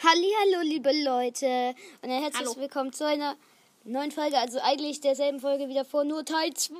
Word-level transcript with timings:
Hallo, 0.00 0.62
liebe 0.62 0.92
Leute 1.02 1.74
und 2.02 2.10
ein 2.10 2.22
herzlich 2.22 2.46
Hallo. 2.46 2.56
willkommen 2.56 2.92
zu 2.92 3.04
einer 3.04 3.36
neuen 3.82 4.12
Folge, 4.12 4.38
also 4.38 4.60
eigentlich 4.60 5.00
derselben 5.00 5.40
Folge 5.40 5.68
wieder 5.68 5.84
vor, 5.84 6.04
nur 6.04 6.24
Teil 6.24 6.54
2. 6.54 6.72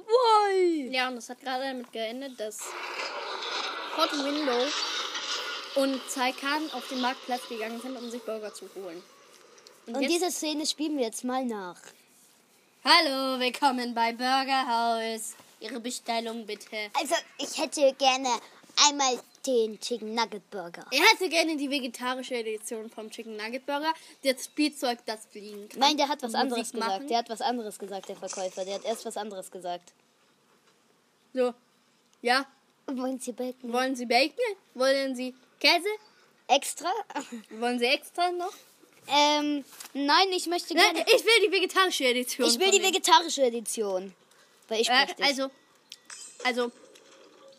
Ja, 0.93 1.09
und 1.09 1.17
das 1.17 1.29
hat 1.29 1.41
gerade 1.41 1.65
damit 1.65 1.91
geendet, 1.93 2.39
dass 2.39 2.61
Hot 3.97 4.13
Window 4.13 4.67
und 5.83 6.01
Zaikan 6.09 6.71
auf 6.71 6.87
den 6.91 7.01
Marktplatz 7.01 7.49
gegangen 7.49 7.81
sind, 7.81 7.97
um 7.97 8.09
sich 8.09 8.23
Burger 8.23 8.55
zu 8.55 8.71
holen. 8.77 9.03
Und, 9.87 9.97
Und 9.97 10.09
diese 10.09 10.31
Szene 10.31 10.65
spielen 10.65 10.97
wir 10.97 11.07
jetzt 11.07 11.25
mal 11.25 11.45
nach. 11.45 11.81
Hallo, 12.85 13.41
willkommen 13.41 13.97
bei 13.97 14.13
Burger 14.13 14.69
House. 14.69 15.35
Ihre 15.59 15.81
Bestellung 15.81 16.47
bitte. 16.47 16.77
Also, 16.95 17.17
ich 17.39 17.59
hätte 17.61 17.93
gerne 17.99 18.29
einmal 18.89 19.19
den 19.49 19.81
Chicken 19.81 20.15
Nugget 20.15 20.49
Burger. 20.51 20.85
Er 20.91 21.01
hätte 21.13 21.29
gerne 21.29 21.57
die 21.57 21.71
vegetarische 21.71 22.35
Edition 22.37 22.91
vom 22.91 23.11
Chicken 23.11 23.37
Nugget 23.37 23.65
Burger. 23.67 23.93
Das 24.23 24.45
Spielzeug, 24.45 24.99
das 25.07 25.27
fliegen 25.27 25.69
kann. 25.69 25.81
Nein, 25.81 25.97
der 25.97 26.09
hat 26.09 26.23
was 26.23 26.35
anderes 26.35 26.59
Musik 26.59 26.75
gesagt. 26.75 26.93
machen. 26.93 27.09
Der 27.09 27.19
hat 27.19 27.29
was 27.31 27.41
anderes 27.41 27.79
gesagt, 27.79 28.09
der 28.09 28.17
Verkäufer. 28.17 28.65
Der 28.65 28.75
hat 28.75 28.85
erst 28.85 29.05
was 29.07 29.17
anderes 29.17 29.51
gesagt. 29.51 29.93
So. 31.33 31.55
Ja, 32.23 32.47
Wollen 32.87 33.19
Sie 33.21 33.33
Bacon? 33.33 33.73
wollen 33.73 33.95
Sie 33.97 34.07
Bacon? 34.07 34.35
Wollen 34.75 35.15
Sie 35.15 35.35
Käse? 35.61 35.89
Extra? 36.47 36.91
Wollen 37.51 37.79
Sie 37.79 37.85
extra 37.87 38.31
noch? 38.33 38.53
ähm, 39.09 39.65
nein, 39.95 40.29
ich 40.33 40.47
möchte 40.47 40.75
Nein, 40.75 40.95
gerne. 40.95 41.11
ich 41.15 41.25
will 41.25 41.47
die 41.47 41.53
vegetarische 41.53 42.05
Edition. 42.07 42.47
Ich 42.49 42.59
will 42.59 42.71
die 42.71 42.83
vegetarische 42.83 43.43
Edition. 43.43 44.15
Weil 44.69 44.81
ich 44.83 44.89
Äh, 44.89 45.07
also, 45.21 45.51
also, 46.45 46.73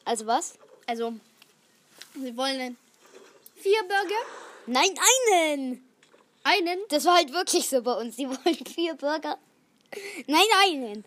also 0.06 0.26
was? 0.28 0.54
also, 0.88 1.14
wir 2.14 2.36
wollen 2.38 2.78
vier 3.56 3.82
Burger, 3.84 4.22
Nein, 4.68 4.90
einen! 5.32 5.84
einen, 6.44 6.80
Das 6.90 7.06
war 7.06 7.16
halt 7.16 7.34
wirklich 7.34 7.68
so 7.68 7.82
bei 7.82 7.94
uns. 7.94 8.16
Die 8.16 8.28
wollten 8.30 8.66
vier 8.66 8.96
Burger. 8.96 9.38
Nein, 10.28 10.46
einen. 10.64 11.06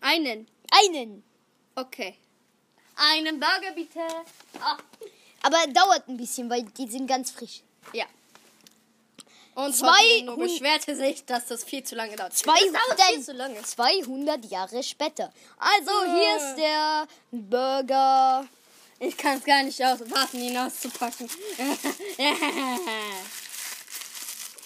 einen, 0.00 0.46
Einen. 0.70 1.24
okay. 1.76 2.16
Einen 2.96 3.38
Burger 3.40 3.72
bitte. 3.74 4.00
Ah, 4.60 4.76
Aber 5.42 5.58
dauert 5.72 6.08
ein 6.08 6.16
bisschen, 6.16 6.48
weil 6.50 6.62
die 6.62 6.88
sind 6.90 7.06
ganz 7.06 7.30
frisch. 7.30 7.62
ja. 7.92 8.06
Und 9.54 9.74
Zwei 9.76 10.22
nur 10.22 10.38
beschwerte 10.38 10.96
sich, 10.96 11.26
dass 11.26 11.46
das 11.46 11.62
viel 11.62 11.84
zu 11.84 11.94
lange 11.94 12.16
dauert. 12.16 12.32
Zwei, 12.34 12.58
das 12.58 12.72
dauert 12.72 13.02
viel 13.12 13.22
zu 13.22 13.32
lange. 13.34 13.62
200 13.62 14.46
Jahre 14.46 14.82
später. 14.82 15.30
Also, 15.58 15.92
hier 16.04 16.36
ist 16.38 16.56
der 16.56 17.06
Burger. 17.30 18.46
Ich 19.04 19.16
kann 19.16 19.38
es 19.38 19.44
gar 19.44 19.64
nicht 19.64 19.84
auswarten, 19.84 20.38
ihn 20.40 20.56
auszupacken. 20.56 21.28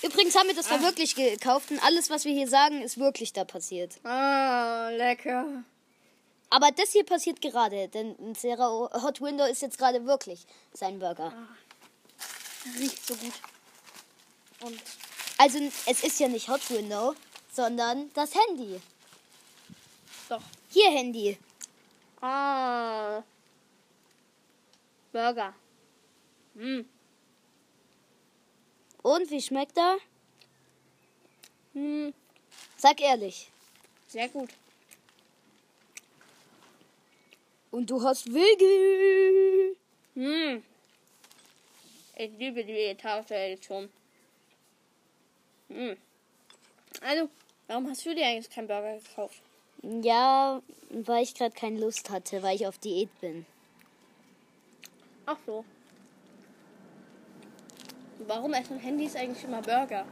Übrigens 0.02 0.36
haben 0.36 0.48
wir 0.48 0.54
das 0.54 0.68
da 0.68 0.82
wirklich 0.82 1.14
gekauft 1.14 1.70
und 1.70 1.82
alles, 1.82 2.10
was 2.10 2.26
wir 2.26 2.34
hier 2.34 2.46
sagen, 2.46 2.82
ist 2.82 2.98
wirklich 2.98 3.32
da 3.32 3.46
passiert. 3.46 3.94
ah, 4.04 4.90
lecker. 4.90 5.64
Aber 6.50 6.70
das 6.70 6.92
hier 6.92 7.06
passiert 7.06 7.40
gerade, 7.40 7.88
denn 7.88 8.34
Sarah 8.34 8.90
Hot 9.02 9.22
Window 9.22 9.46
ist 9.46 9.62
jetzt 9.62 9.78
gerade 9.78 10.04
wirklich 10.04 10.46
sein 10.74 10.98
Burger. 10.98 11.32
Riecht 12.78 13.06
so 13.06 13.14
gut. 13.14 13.32
Und 14.60 14.78
Also, 15.38 15.58
es 15.86 16.04
ist 16.04 16.20
ja 16.20 16.28
nicht 16.28 16.48
Hot 16.48 16.68
Window, 16.70 17.14
sondern 17.50 18.10
das 18.12 18.32
Handy. 18.34 18.82
doch. 20.28 20.42
Hier, 20.68 20.90
Handy. 20.90 21.38
Ah. 22.20 23.22
Burger. 25.16 25.54
Mm. 26.54 26.82
Und 29.02 29.30
wie 29.30 29.40
schmeckt 29.40 29.78
er? 29.78 29.96
Mm. 31.72 32.12
Sag 32.76 33.00
ehrlich. 33.00 33.50
Sehr 34.08 34.28
gut. 34.28 34.50
Und 37.70 37.88
du 37.88 38.02
hast 38.02 38.26
Wege. 38.26 39.74
Mm. 40.14 40.62
Ich 42.16 42.32
liebe 42.38 42.62
die 42.62 42.74
vegetarische 42.74 43.36
Edition. 43.36 43.88
Mm. 45.70 45.92
Also, 47.00 47.30
warum 47.68 47.88
hast 47.88 48.04
du 48.04 48.14
dir 48.14 48.26
eigentlich 48.26 48.50
keinen 48.50 48.68
Burger 48.68 48.98
gekauft? 48.98 49.40
Ja, 49.82 50.60
weil 50.90 51.22
ich 51.22 51.34
gerade 51.34 51.54
keine 51.54 51.80
Lust 51.80 52.10
hatte, 52.10 52.42
weil 52.42 52.56
ich 52.56 52.66
auf 52.66 52.76
Diät 52.76 53.08
bin. 53.22 53.46
Ach 55.26 55.38
so. 55.44 55.64
Warum 58.20 58.54
essen 58.54 58.78
Handys 58.78 59.14
eigentlich 59.14 59.44
immer 59.44 59.60
Burger? 59.60 60.06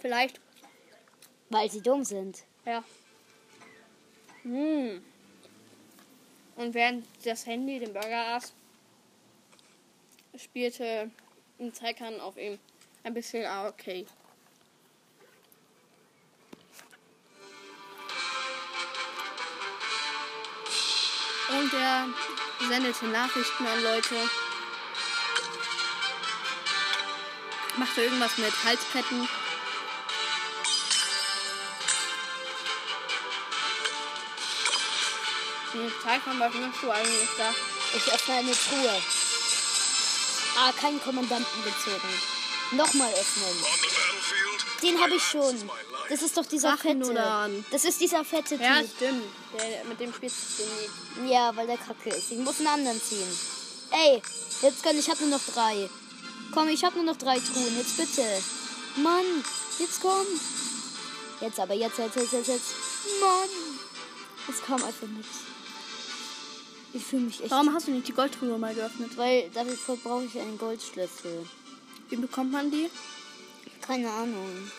Vielleicht, 0.00 0.40
Weil 1.48 1.70
sie 1.70 1.80
dumm 1.80 2.04
sind. 2.04 2.44
ja. 2.66 2.84
Hm. 4.42 5.02
Und 6.56 6.74
während 6.74 7.06
das 7.24 7.46
Handy 7.46 7.78
den 7.78 7.94
Burger 7.94 8.36
aß, 8.36 8.52
spielte 10.36 11.10
ein 11.58 11.72
Zeikan 11.72 12.20
auf 12.20 12.36
ihm 12.36 12.58
ein 13.02 13.14
bisschen 13.14 13.46
Arcade. 13.46 14.06
Und 21.64 21.72
er 21.72 22.06
sendete 22.68 23.06
Nachrichten 23.06 23.66
an 23.66 23.82
Leute. 23.82 24.16
Machte 27.78 28.02
irgendwas 28.02 28.36
mit 28.36 28.52
Halsketten. 28.62 29.26
Hm, 35.72 35.92
Zeikan, 36.02 36.38
was 36.38 36.52
machst 36.52 36.82
du 36.82 36.90
eigentlich 36.90 37.30
da? 37.38 37.54
Ich 37.96 38.12
öffne 38.12 38.34
eine 38.34 38.52
Truhe. 38.52 39.02
Ah, 40.58 40.72
keinen 40.78 41.02
Kommandanten 41.02 41.64
gezogen. 41.64 42.33
Nochmal 42.72 43.12
öffnen. 43.12 43.64
Den 44.82 45.00
habe 45.00 45.14
ich 45.14 45.22
schon. 45.22 45.70
Das 46.08 46.22
ist 46.22 46.36
doch 46.36 46.44
dieser 46.46 46.76
Ach, 46.78 46.84
nur 46.84 47.06
fette. 47.06 47.64
Das 47.70 47.84
ist 47.84 48.00
dieser 48.00 48.24
fette 48.24 48.56
Ja, 48.56 48.80
Typ. 48.80 48.90
stimmt. 48.96 49.22
Der, 49.58 49.84
mit 49.84 50.00
dem 50.00 50.12
spielst 50.12 50.36
du 50.58 51.22
nie. 51.22 51.32
Ja, 51.32 51.54
weil 51.56 51.66
der 51.66 51.78
kacke 51.78 52.10
ist. 52.10 52.30
Ich 52.32 52.38
muss 52.38 52.58
einen 52.58 52.68
anderen 52.68 53.00
ziehen. 53.00 53.28
Ey, 53.90 54.20
jetzt 54.62 54.82
kann 54.82 54.98
ich 54.98 55.08
habe 55.08 55.20
nur 55.22 55.38
noch 55.38 55.44
drei. 55.54 55.88
Komm, 56.52 56.68
ich 56.68 56.84
habe 56.84 56.96
nur 56.96 57.04
noch 57.04 57.16
drei 57.16 57.38
Truhen. 57.38 57.76
Jetzt 57.78 57.96
bitte. 57.96 58.22
Mann, 58.96 59.24
jetzt 59.78 60.00
komm. 60.02 60.26
Jetzt 61.40 61.58
aber, 61.58 61.74
jetzt, 61.74 61.98
jetzt, 61.98 62.16
jetzt, 62.16 62.32
jetzt, 62.32 62.48
jetzt. 62.48 62.66
Mann. 63.20 63.48
Es 64.48 64.62
kam 64.62 64.82
einfach 64.84 65.06
nichts. 65.06 65.38
Ich 66.92 67.04
fühle 67.04 67.22
mich 67.22 67.40
echt. 67.42 67.50
Warum 67.50 67.72
hast 67.74 67.88
du 67.88 67.92
nicht 67.92 68.06
die 68.06 68.12
Goldtruhe 68.12 68.56
mal 68.58 68.74
geöffnet? 68.74 69.16
Weil 69.16 69.50
dafür 69.50 69.96
brauche 69.96 70.24
ich 70.24 70.38
einen 70.38 70.58
Goldschlüssel. 70.58 71.46
Wie 72.08 72.16
bekommt 72.16 72.52
man 72.52 72.70
die? 72.70 72.90
Keine 73.80 74.10
Ahnung. 74.10 74.70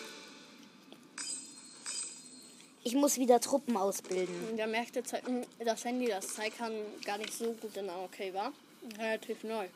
Ich 2.82 2.94
muss 2.94 3.18
wieder 3.18 3.40
Truppen 3.40 3.76
ausbilden. 3.76 4.48
Und 4.48 4.56
Da 4.56 4.66
merkte 4.66 5.02
das 5.64 5.84
Handy, 5.84 6.06
das 6.06 6.34
Zeikan 6.34 6.72
gar 7.04 7.18
nicht 7.18 7.32
so 7.36 7.52
gut 7.52 7.76
in 7.76 7.90
AOK 7.90 8.32
war. 8.32 8.52
Relativ 8.98 9.42
neu. 9.42 9.66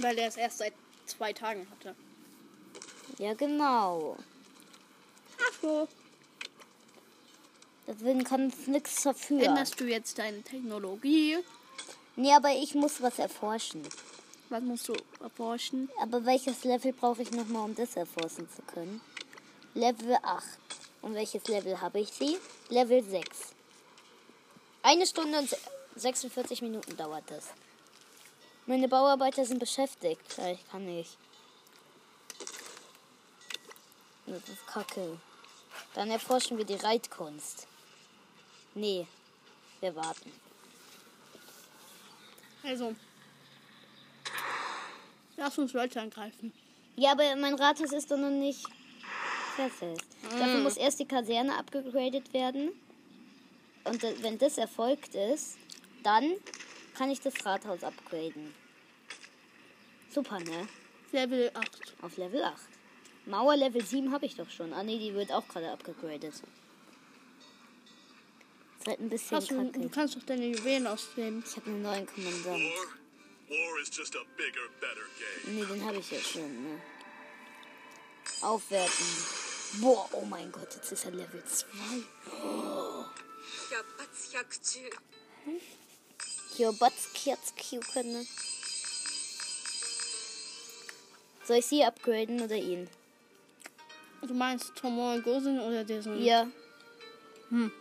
Weil 0.00 0.18
er 0.18 0.28
es 0.28 0.36
erst 0.36 0.58
seit 0.58 0.72
zwei 1.06 1.32
Tagen 1.32 1.66
hatte. 1.72 1.96
Ja, 3.18 3.34
genau. 3.34 4.16
Ach 5.40 5.52
so. 5.60 5.88
Deswegen 7.88 8.22
kann 8.22 8.48
es 8.48 8.66
nichts 8.68 9.02
dafür. 9.02 9.42
Änderst 9.42 9.80
du 9.80 9.86
jetzt 9.86 10.18
deine 10.18 10.42
Technologie? 10.42 11.38
Nee, 12.14 12.32
aber 12.32 12.50
ich 12.50 12.74
muss 12.74 13.02
was 13.02 13.18
erforschen. 13.18 13.82
Was 14.50 14.62
musst 14.62 14.88
du 14.88 14.94
erforschen? 15.20 15.90
Aber 16.00 16.24
welches 16.24 16.64
Level 16.64 16.92
brauche 16.92 17.22
ich 17.22 17.30
nochmal, 17.32 17.64
um 17.64 17.74
das 17.74 17.96
erforschen 17.96 18.48
zu 18.50 18.62
können? 18.62 19.00
Level 19.74 20.16
8. 20.22 20.44
Und 21.02 21.14
welches 21.14 21.46
Level 21.48 21.80
habe 21.80 22.00
ich 22.00 22.08
sie? 22.12 22.38
Level 22.70 23.02
6. 23.02 23.54
Eine 24.82 25.06
Stunde 25.06 25.38
und 25.38 25.48
se- 25.50 25.58
46 25.96 26.62
Minuten 26.62 26.96
dauert 26.96 27.24
das. 27.30 27.48
Meine 28.66 28.88
Bauarbeiter 28.88 29.44
sind 29.44 29.58
beschäftigt. 29.58 30.20
Ich 30.38 30.68
kann 30.70 30.84
nicht. 30.84 31.16
Das 34.26 34.48
ist 34.48 34.66
kacke. 34.66 35.18
Dann 35.94 36.10
erforschen 36.10 36.58
wir 36.58 36.64
die 36.64 36.74
Reitkunst. 36.74 37.66
Nee, 38.74 39.06
wir 39.80 39.94
warten. 39.94 40.32
Also. 42.62 42.94
Lass 45.38 45.56
uns 45.56 45.72
Leute 45.72 46.00
angreifen. 46.00 46.52
Ja, 46.96 47.12
aber 47.12 47.36
mein 47.36 47.54
Rathaus 47.54 47.92
ist 47.92 48.10
doch 48.10 48.18
noch 48.18 48.28
nicht 48.28 48.66
fertig. 49.54 49.98
Dafür 50.22 50.58
muss 50.58 50.76
erst 50.76 50.98
die 50.98 51.06
Kaserne 51.06 51.56
abgegradet 51.56 52.34
werden. 52.34 52.72
Und 53.84 54.02
wenn 54.22 54.36
das 54.36 54.58
erfolgt 54.58 55.14
ist, 55.14 55.56
dann 56.02 56.34
kann 56.94 57.10
ich 57.10 57.20
das 57.20 57.34
Rathaus 57.46 57.84
upgraden. 57.84 58.52
Super, 60.10 60.40
ne? 60.40 60.68
Level 61.12 61.50
8. 61.54 61.94
Auf 62.02 62.16
Level 62.16 62.42
8. 62.42 62.56
Mauer 63.26 63.56
Level 63.56 63.84
7 63.84 64.12
habe 64.12 64.26
ich 64.26 64.34
doch 64.34 64.50
schon. 64.50 64.72
Ah 64.72 64.82
ne, 64.82 64.98
die 64.98 65.14
wird 65.14 65.30
auch 65.30 65.46
gerade 65.46 65.70
abgegradet. 65.70 66.24
Ist 66.24 66.42
halt 68.86 69.00
ein 69.00 69.08
bisschen 69.08 69.72
du, 69.72 69.80
du 69.80 69.88
kannst 69.88 70.16
doch 70.16 70.22
deine 70.24 70.46
Juwelen 70.46 70.86
ausnehmen. 70.86 71.44
Ich 71.46 71.56
habe 71.56 71.66
einen 71.66 71.82
neuen 71.82 72.06
Kommandant. 72.06 72.72
Nee, 75.46 75.64
den 75.64 75.84
habe 75.84 75.96
ich 75.98 76.10
ja 76.10 76.20
schon, 76.20 76.62
ne? 76.62 76.80
Aufwerten. 78.42 79.06
Boah, 79.80 80.08
oh 80.12 80.24
mein 80.24 80.52
Gott, 80.52 80.74
jetzt 80.74 80.92
ist 80.92 81.04
er 81.04 81.12
Level 81.12 81.42
2. 81.44 81.66
Oh. 82.42 83.04
Soll 91.44 91.58
ich 91.58 91.66
sie 91.66 91.84
upgraden 91.84 92.42
oder 92.42 92.56
ihn? 92.56 92.88
Du 94.22 94.34
meinst 94.34 94.74
Tomoe 94.74 95.22
Gosen 95.22 95.60
oder 95.60 95.84
diesen? 95.84 96.22
Ja. 96.22 96.48
Hm. 97.48 97.72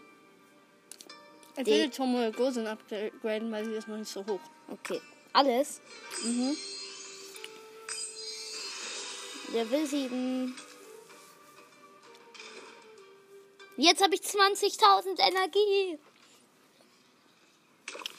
Ich 1.58 1.66
würde 1.66 1.90
Tomoe 1.90 2.31
Gosen 2.31 2.68
upgraden, 2.68 3.52
weil 3.52 3.66
sie 3.66 3.74
ist 3.74 3.88
noch 3.88 3.98
nicht 3.98 4.12
so 4.12 4.25
hoch. 4.25 4.40
Okay. 4.70 5.02
Alles? 5.38 5.81
Mhm. 6.24 6.57
Level 9.54 9.86
7. 9.86 10.56
Jetzt 13.78 14.01
habe 14.01 14.16
ich 14.16 14.22
20.000 14.22 15.19
Energie. 15.19 16.00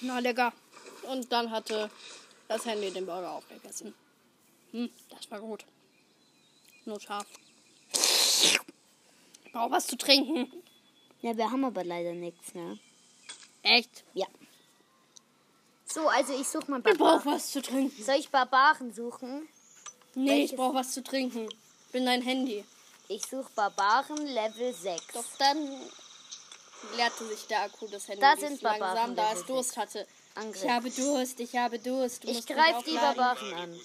Na, 0.00 0.20
lecker. 0.20 0.52
Und 1.10 1.32
dann 1.32 1.50
hatte 1.50 1.90
das 2.46 2.64
Handy 2.64 2.92
den 2.92 3.04
Burger 3.04 3.32
aufgegessen. 3.32 3.94
Hm, 4.70 4.88
das 5.10 5.28
war 5.28 5.40
gut. 5.40 5.64
Nur 6.84 7.00
scharf. 7.00 7.26
Ich 7.94 8.60
brauche 9.50 9.72
was 9.72 9.88
zu 9.88 9.98
trinken. 9.98 10.52
Ja, 11.20 11.36
wir 11.36 11.50
haben 11.50 11.64
aber 11.64 11.82
leider 11.82 12.12
nichts, 12.12 12.54
ne? 12.54 12.78
Echt? 13.64 14.04
Ja. 14.14 14.28
So, 15.90 16.08
also 16.08 16.38
ich 16.38 16.46
suche 16.48 16.70
mal 16.70 16.78
Ich 16.78 16.84
brauche 16.84 16.98
Barbaren. 16.98 17.32
was 17.32 17.50
zu 17.50 17.62
trinken. 17.62 18.02
Soll 18.04 18.16
ich 18.16 18.28
Barbaren 18.30 18.92
suchen? 18.92 19.48
Nee, 20.14 20.30
Welches? 20.30 20.50
ich 20.52 20.56
brauche 20.56 20.74
was 20.74 20.92
zu 20.92 21.02
trinken. 21.02 21.48
Bin 21.92 22.04
dein 22.04 22.22
Handy. 22.22 22.64
Ich 23.08 23.22
suche 23.24 23.50
Barbaren 23.54 24.26
Level 24.26 24.74
6. 24.74 25.06
Doch 25.14 25.24
dann 25.38 25.56
leerte 26.96 27.26
sich 27.26 27.46
der 27.46 27.62
Akku 27.62 27.86
des 27.86 28.06
Handys 28.08 28.20
Da 28.20 28.36
sind 28.36 28.60
langsam, 28.62 28.80
Barbaren, 28.80 29.16
da 29.16 29.32
es 29.32 29.44
Durst 29.46 29.76
hatte. 29.76 30.06
Angriff. 30.34 30.62
Ich 30.62 30.70
habe 30.70 30.90
Durst, 30.90 31.40
ich 31.40 31.56
habe 31.56 31.78
Durst. 31.78 32.24
Du 32.24 32.28
Ich 32.28 32.46
greife 32.46 32.82
die. 32.86 32.94
Barbaren 32.94 33.54
an. 33.54 33.80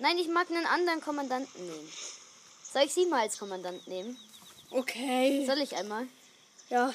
Nein, 0.00 0.18
ich 0.18 0.28
mag 0.28 0.50
einen 0.50 0.66
anderen 0.66 1.00
Kommandanten 1.00 1.64
nehmen. 1.66 1.92
Soll 2.72 2.82
ich 2.82 2.92
sie 2.92 3.06
mal 3.06 3.20
als 3.22 3.38
Kommandant 3.38 3.86
nehmen? 3.86 4.18
Okay. 4.70 5.46
Soll 5.46 5.58
ich 5.60 5.74
einmal? 5.76 6.06
Ja, 6.68 6.92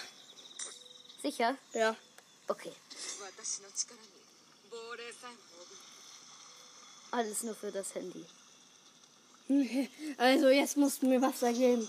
Sicher? 1.24 1.56
ja. 1.74 1.96
Okay. 2.48 2.72
Alles 7.12 7.44
nur 7.44 7.56
für 7.56 7.72
das 7.72 7.94
Handy. 7.96 8.26
Also 10.18 10.50
jetzt 10.50 10.78
musst 10.78 11.02
du 11.02 11.08
mir 11.08 11.22
Wasser 11.22 11.52
geben. 11.54 11.88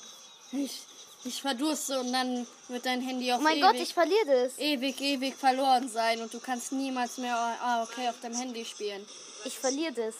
Ich, 0.52 0.82
ich 1.24 1.40
verdurste 1.40 2.00
und 2.00 2.12
dann 2.12 2.46
wird 2.68 2.84
dein 2.84 3.00
Handy 3.00 3.32
auf 3.32 3.40
oh 3.40 3.42
mein 3.42 3.58
ewig, 3.58 3.62
Gott, 3.62 3.76
ich 3.76 3.94
verliere 3.94 4.26
das. 4.26 4.58
Ewig, 4.58 5.00
ewig 5.00 5.34
verloren 5.36 5.88
sein 5.88 6.20
und 6.20 6.32
du 6.32 6.40
kannst 6.40 6.72
niemals 6.72 7.18
mehr 7.18 7.36
ah, 7.36 7.82
okay, 7.82 8.08
auf 8.08 8.20
deinem 8.20 8.36
Handy 8.36 8.64
spielen. 8.64 9.06
Ich 9.44 9.58
verliere 9.58 9.92
das. 9.92 10.14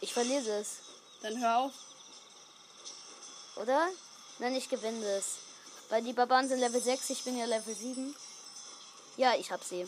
Ich 0.00 0.12
verliere 0.12 0.44
das. 0.44 0.76
Dann 1.22 1.40
hör 1.40 1.58
auf. 1.58 1.72
Oder? 3.56 3.88
Nein, 4.38 4.54
ich 4.54 4.68
gewinne 4.68 5.04
das. 5.16 5.47
Weil 5.88 6.02
die 6.02 6.12
Barbaren 6.12 6.48
sind 6.48 6.60
Level 6.60 6.80
6, 6.80 7.10
ich 7.10 7.24
bin 7.24 7.38
ja 7.38 7.46
Level 7.46 7.74
7. 7.74 8.14
Ja, 9.16 9.34
ich 9.34 9.50
hab 9.50 9.64
sie. 9.64 9.86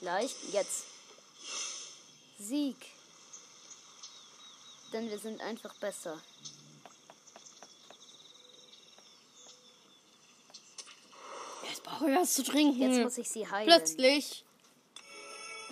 Gleich, 0.00 0.34
jetzt. 0.52 0.84
Sieg. 2.38 2.76
Denn 4.92 5.08
wir 5.10 5.18
sind 5.18 5.40
einfach 5.40 5.74
besser. 5.76 6.20
Jetzt 11.68 11.82
brauche 11.84 12.10
ich 12.10 12.16
was 12.16 12.34
zu 12.34 12.42
trinken. 12.42 12.80
Jetzt 12.80 13.02
muss 13.02 13.18
ich 13.18 13.28
sie 13.28 13.48
heilen. 13.48 13.66
Plötzlich 13.66 14.44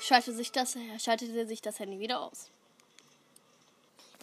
schaltet 0.00 0.36
sich 0.36 0.52
das, 0.52 0.76
schaltete 0.98 1.46
sich 1.46 1.60
das 1.60 1.78
Handy 1.78 1.98
wieder 1.98 2.20
aus. 2.20 2.50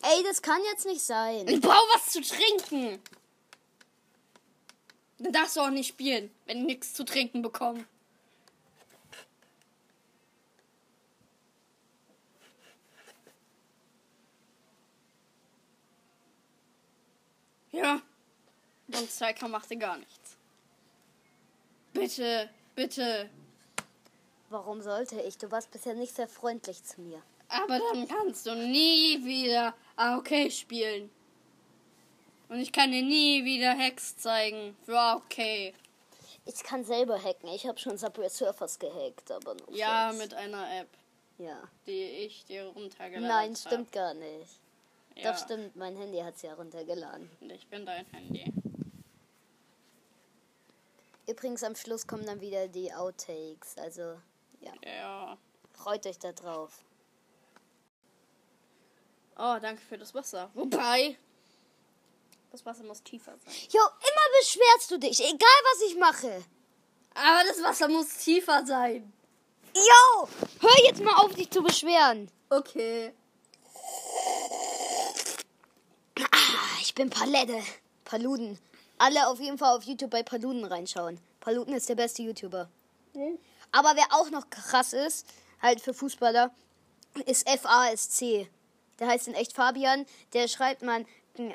Ey, 0.02 0.24
das 0.24 0.42
kann 0.42 0.64
jetzt 0.72 0.86
nicht 0.86 1.02
sein. 1.02 1.48
Ich 1.48 1.60
brauche 1.60 1.88
was 1.94 2.12
zu 2.12 2.22
trinken. 2.22 3.02
Dann 5.20 5.34
darfst 5.34 5.56
du 5.56 5.62
auch 5.62 5.70
nicht 5.70 5.88
spielen, 5.88 6.30
wenn 6.46 6.60
ich 6.60 6.66
nichts 6.66 6.94
zu 6.94 7.04
trinken 7.04 7.42
bekomme. 7.42 7.86
Ja. 17.72 18.02
Und 18.88 19.10
Striker 19.10 19.48
machte 19.48 19.78
gar 19.78 19.98
nichts. 19.98 20.38
Bitte, 21.94 22.50
bitte. 22.76 23.30
Warum 24.50 24.82
sollte 24.82 25.22
ich? 25.22 25.38
Du 25.38 25.52
warst 25.52 25.72
bisher 25.72 25.94
nicht 25.94 26.16
sehr 26.16 26.28
freundlich 26.28 26.84
zu 26.84 27.02
mir. 27.02 27.22
Aber 27.50 27.80
dann 27.80 28.08
kannst 28.08 28.46
du 28.46 28.56
nie 28.56 29.24
wieder 29.24 29.76
AOK 29.96 30.52
spielen. 30.52 31.10
Und 32.50 32.60
ich 32.60 32.72
kann 32.72 32.92
dir 32.92 33.02
nie 33.04 33.44
wieder 33.44 33.78
Hacks 33.78 34.18
zeigen 34.18 34.76
für 34.86 34.98
AOK. 34.98 35.38
Ich 36.46 36.64
kann 36.64 36.86
selber 36.86 37.22
hacken. 37.22 37.50
Ich 37.50 37.68
habe 37.68 37.78
schon 37.78 37.98
Subway 37.98 38.30
Surfers 38.30 38.80
gehackt, 38.80 39.32
aber 39.32 39.56
nur 39.56 39.72
Ja, 39.76 40.10
kurz. 40.10 40.22
mit 40.22 40.34
einer 40.34 40.80
App, 40.80 40.88
Ja. 41.38 41.62
die 41.86 42.02
ich 42.04 42.46
dir 42.46 42.66
runtergeladen 42.68 43.28
Nein, 43.28 43.50
habe. 43.50 43.58
stimmt 43.58 43.92
gar 43.92 44.14
nicht. 44.14 44.50
Ja. 45.16 45.32
Doch 45.34 45.40
stimmt, 45.44 45.76
mein 45.76 45.98
Handy 45.98 46.20
hat's 46.20 46.42
ja 46.44 46.54
runtergeladen. 46.54 47.30
Und 47.42 47.52
ich 47.52 47.68
bin 47.68 47.86
dein 47.86 48.06
Handy. 48.12 48.46
Übrigens 51.28 51.64
am 51.64 51.76
Schluss 51.76 52.08
kommen 52.08 52.26
dann 52.26 52.40
wieder 52.40 52.68
die 52.70 52.94
Outtakes. 52.94 53.78
Also, 53.78 54.18
ja, 54.62 54.72
Ja. 54.86 55.38
freut 55.74 56.06
euch 56.08 56.20
da 56.20 56.32
drauf. 56.32 56.82
Oh, 59.38 59.58
danke 59.62 59.82
für 59.82 59.98
das 59.98 60.16
Wasser. 60.16 60.50
Wobei, 60.54 61.18
das 62.52 62.66
Wasser 62.66 62.84
muss 62.84 63.04
tiefer 63.04 63.34
sein. 63.38 63.54
Jo, 63.72 63.82
immer 63.82 64.40
beschwerst 64.40 64.92
du 64.92 64.98
dich, 64.98 65.20
egal 65.20 65.60
was 65.72 65.82
ich 65.90 65.98
mache. 65.98 66.44
Aber 67.14 67.48
das 67.48 67.62
Wasser 67.64 67.88
muss 67.88 68.08
tiefer 68.18 68.66
sein. 68.66 69.12
Jo, 69.76 70.28
hör 70.62 70.86
jetzt 70.86 71.04
mal 71.04 71.16
auf, 71.18 71.34
dich 71.34 71.50
zu 71.50 71.62
beschweren. 71.62 72.32
Okay. 72.50 73.14
Ah, 76.32 76.80
ich 76.82 76.96
bin 76.96 77.10
Palette. 77.10 77.62
Paluden. 78.06 78.58
Alle 78.98 79.28
auf 79.28 79.40
jeden 79.40 79.58
Fall 79.58 79.76
auf 79.76 79.84
YouTube 79.84 80.12
bei 80.12 80.24
Paluden 80.24 80.64
reinschauen. 80.64 81.20
Paluden 81.42 81.74
ist 81.74 81.90
der 81.90 81.96
beste 81.96 82.24
YouTuber. 82.24 82.70
Aber 83.72 83.96
wer 83.96 84.08
auch 84.12 84.30
noch 84.30 84.50
krass 84.50 84.94
ist, 84.94 85.28
halt 85.62 85.82
für 85.82 85.94
Fußballer, 85.94 86.52
ist 87.26 87.48
FASC. 87.50 88.50
Der 89.00 89.08
heißt 89.08 89.28
in 89.28 89.34
echt 89.34 89.54
Fabian. 89.54 90.06
Der 90.34 90.48
schreibt 90.48 90.82
man 90.82 91.06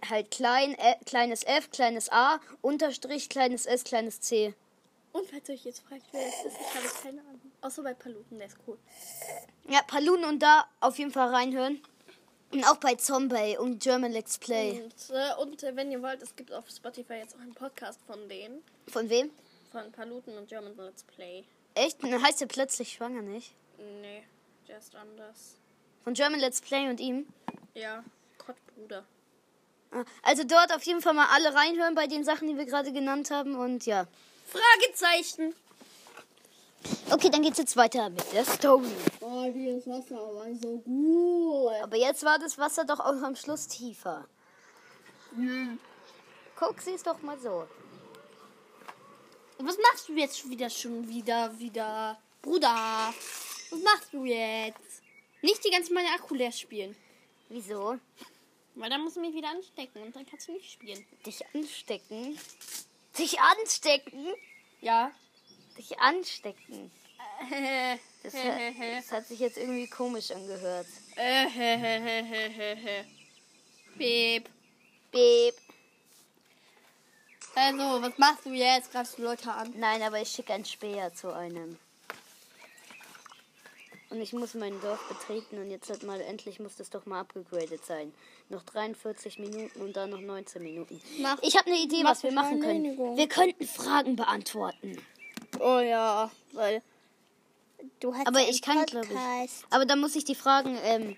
halt 0.09 0.31
klein, 0.31 0.75
äh, 0.79 0.97
kleines 1.05 1.45
F, 1.45 1.71
kleines 1.71 2.11
A, 2.11 2.41
Unterstrich, 2.61 3.29
kleines 3.29 3.67
S, 3.67 3.85
kleines 3.85 4.21
C. 4.21 4.55
Und 5.13 5.29
falls 5.29 5.49
ihr 5.49 5.55
euch 5.55 5.65
jetzt 5.65 5.83
fragt, 5.87 6.03
wer 6.13 6.27
es 6.27 6.45
ist, 6.47 6.57
ich 6.59 6.75
habe 6.75 6.89
keine 7.03 7.21
Ahnung. 7.21 7.53
Außer 7.61 7.83
bei 7.83 7.95
Paluten, 7.95 8.39
der 8.39 8.47
ist 8.47 8.57
cool. 8.67 8.79
Ja, 9.69 9.83
Paluden 9.83 10.25
und 10.25 10.41
da 10.41 10.67
auf 10.81 10.99
jeden 10.99 11.13
Fall 11.13 11.29
reinhören. 11.29 11.83
Und 12.51 12.65
auch 12.65 12.77
bei 12.77 12.95
Zombie 12.97 13.57
und 13.57 13.83
German 13.83 14.13
Let's 14.13 14.39
Play. 14.39 14.83
Und, 14.83 14.95
äh, 15.11 15.43
und 15.43 15.63
äh, 15.63 15.75
wenn 15.75 15.91
ihr 15.91 16.03
wollt, 16.03 16.23
es 16.23 16.37
gibt 16.37 16.53
auf 16.53 16.69
Spotify 16.69 17.15
jetzt 17.15 17.35
auch 17.35 17.41
einen 17.41 17.55
Podcast 17.55 18.01
von 18.07 18.29
denen. 18.29 18.63
Von 18.89 19.09
wem? 19.09 19.31
Von 19.71 19.91
Paluten 19.93 20.37
und 20.37 20.49
German 20.49 20.77
Let's 20.77 21.03
Play. 21.03 21.45
Echt? 21.75 22.03
Dann 22.03 22.23
heißt 22.23 22.43
er 22.43 22.49
plötzlich 22.49 22.93
schwanger, 22.93 23.23
nicht? 23.23 23.55
Nee, 23.79 24.23
der 24.69 24.79
ist 24.79 24.95
anders. 24.95 25.57
Von 26.05 26.15
German 26.15 26.41
Let's 26.41 26.61
Play 26.61 26.89
und 26.91 27.01
ihm. 27.01 27.27
Ja, 27.75 28.05
Kottbruder. 28.37 29.05
Also 30.23 30.45
dort 30.45 30.75
auf 30.75 30.83
jeden 30.85 31.03
Fall 31.03 31.15
mal 31.15 31.29
alle 31.33 31.55
reinhören 31.55 31.95
bei 31.95 32.07
den 32.07 32.25
Sachen, 32.25 32.49
die 32.49 32.57
wir 32.57 32.65
gerade 32.65 32.93
genannt 32.93 33.31
haben. 33.31 33.57
Und 33.57 33.87
ja. 33.87 34.07
Fragezeichen! 34.47 35.55
Okay, 37.11 37.31
dann 37.31 37.43
geht's 37.43 37.59
jetzt 37.59 37.77
weiter 37.77 38.11
mit 38.11 38.33
der 38.33 38.45
Story. 38.45 38.91
Oh, 39.21 39.47
dieses 39.55 39.87
Wasser 39.87 40.17
war 40.17 40.53
so 40.61 40.79
gut. 40.79 41.83
Aber 41.83 41.97
jetzt 41.97 42.25
war 42.25 42.39
das 42.39 42.59
Wasser 42.59 42.85
doch 42.85 43.01
auch 43.01 43.23
am 43.23 43.37
Schluss 43.37 43.69
tiefer. 43.69 44.27
Guck, 46.57 46.81
sieh's 46.81 47.03
doch 47.03 47.21
mal 47.23 47.39
so. 47.39 47.67
Was 49.59 49.79
machst 49.79 50.09
du 50.09 50.15
jetzt 50.15 50.49
wieder 50.49 50.69
schon 50.69 51.09
wieder, 51.09 51.57
wieder? 51.59 52.19
Bruder, 52.41 53.15
was 53.71 53.81
machst 53.83 54.13
du 54.13 54.25
jetzt? 54.25 55.03
Nicht 55.41 55.65
die 55.65 55.71
ganze 55.71 55.93
meine 55.95 56.09
Akku 56.09 56.35
leer 56.35 56.51
spielen. 56.51 56.97
Wieso? 57.49 57.99
Weil 58.75 58.91
dann 58.91 59.03
musst 59.03 59.17
du 59.17 59.21
mich 59.21 59.35
wieder 59.35 59.51
anstecken 59.51 60.03
und 60.03 60.17
dann 60.17 60.25
kannst 60.27 60.49
du 60.49 60.53
nicht 60.53 60.73
spielen. 60.73 61.05
Dich 61.27 61.45
anstecken? 61.55 62.39
Dich 63.19 63.39
anstecken? 63.41 64.35
Ja. 64.81 65.13
Dich 65.77 65.99
anstecken. 66.01 66.91
Äh, 67.51 67.99
Das, 68.23 68.35
hat, 68.35 68.59
das 68.79 69.13
hat 69.13 69.27
sich 69.27 69.41
jetzt 69.41 69.59
irgendwie 69.59 69.89
komisch 69.89 70.31
angehört. 70.31 70.87
Beep. 73.97 74.49
Beep. 75.11 75.55
Also, 77.55 78.01
was 78.01 78.17
machst 78.17 78.47
du 78.47 78.51
jetzt? 78.53 78.93
Greifst 78.93 79.19
du 79.19 79.23
Leute 79.23 79.53
an? 79.53 79.75
Nein, 79.77 80.01
aber 80.03 80.21
ich 80.23 80.29
schicke 80.29 80.55
einen 80.55 80.65
Späher 80.65 81.13
zu 81.13 81.35
einem. 81.35 81.79
Und 84.13 84.21
ich 84.21 84.35
muss 84.35 84.53
mein 84.53 84.79
Dorf 84.83 85.01
betreten 85.09 85.57
und 85.57 85.71
jetzt 85.71 85.89
hat 85.89 86.03
mal 86.03 86.21
endlich 86.21 86.61
muss 86.61 86.77
das 86.77 86.91
doch 86.91 87.07
mal 87.07 87.21
abgegradet 87.21 87.83
sein. 87.87 88.13
Noch 88.51 88.63
43 88.63 89.39
Minuten 89.39 89.81
und 89.81 89.97
dann 89.97 90.11
noch 90.11 90.21
19 90.21 90.63
Minuten. 90.63 91.01
Mach- 91.19 91.39
ich 91.41 91.57
habe 91.57 91.69
eine 91.69 91.79
Idee, 91.79 92.05
was 92.05 92.23
wir 92.23 92.31
machen 92.31 92.61
können. 92.61 93.17
Wir 93.17 93.27
könnten 93.27 93.67
Fragen 93.67 94.15
beantworten. 94.17 94.99
Oh 95.61 95.79
ja, 95.79 96.31
weil 96.53 96.83
du 98.01 98.15
hast 98.15 98.27
Aber 98.27 98.41
ich 98.41 98.61
kann, 98.61 98.85
glaube 98.85 99.09
ich. 99.11 99.51
Aber 99.71 99.87
dann 99.87 99.99
muss 99.99 100.15
ich 100.15 100.25
die 100.25 100.35
Fragen 100.35 100.79
ähm, 100.83 101.17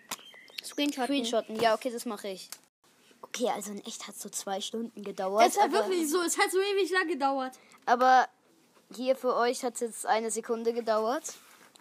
Screenshotten. 0.63 1.07
screenshotten. 1.17 1.57
Ja, 1.61 1.75
okay, 1.75 1.91
das 1.91 2.07
mache 2.07 2.29
ich. 2.29 2.49
Okay, 3.23 3.49
also 3.51 3.73
in 3.73 3.85
echt 3.85 4.07
hat 4.07 4.15
es 4.15 4.23
so 4.23 4.29
zwei 4.29 4.61
Stunden 4.61 5.03
gedauert. 5.03 5.49
Es 5.49 5.61
hat 5.61 5.73
wirklich 5.73 6.09
so, 6.09 6.23
es 6.23 6.39
hat 6.39 6.53
so 6.53 6.61
ewig 6.61 6.93
lang 6.93 7.09
gedauert. 7.09 7.59
aber 7.87 8.29
hier 8.95 9.17
für 9.17 9.35
euch 9.35 9.65
hat 9.65 9.75
es 9.75 9.81
jetzt 9.81 10.07
eine 10.07 10.31
Sekunde 10.31 10.73
gedauert. 10.73 11.35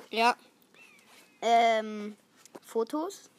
Ja. 0.10 0.36
Ähm, 1.44 2.16
Fotos? 2.66 3.30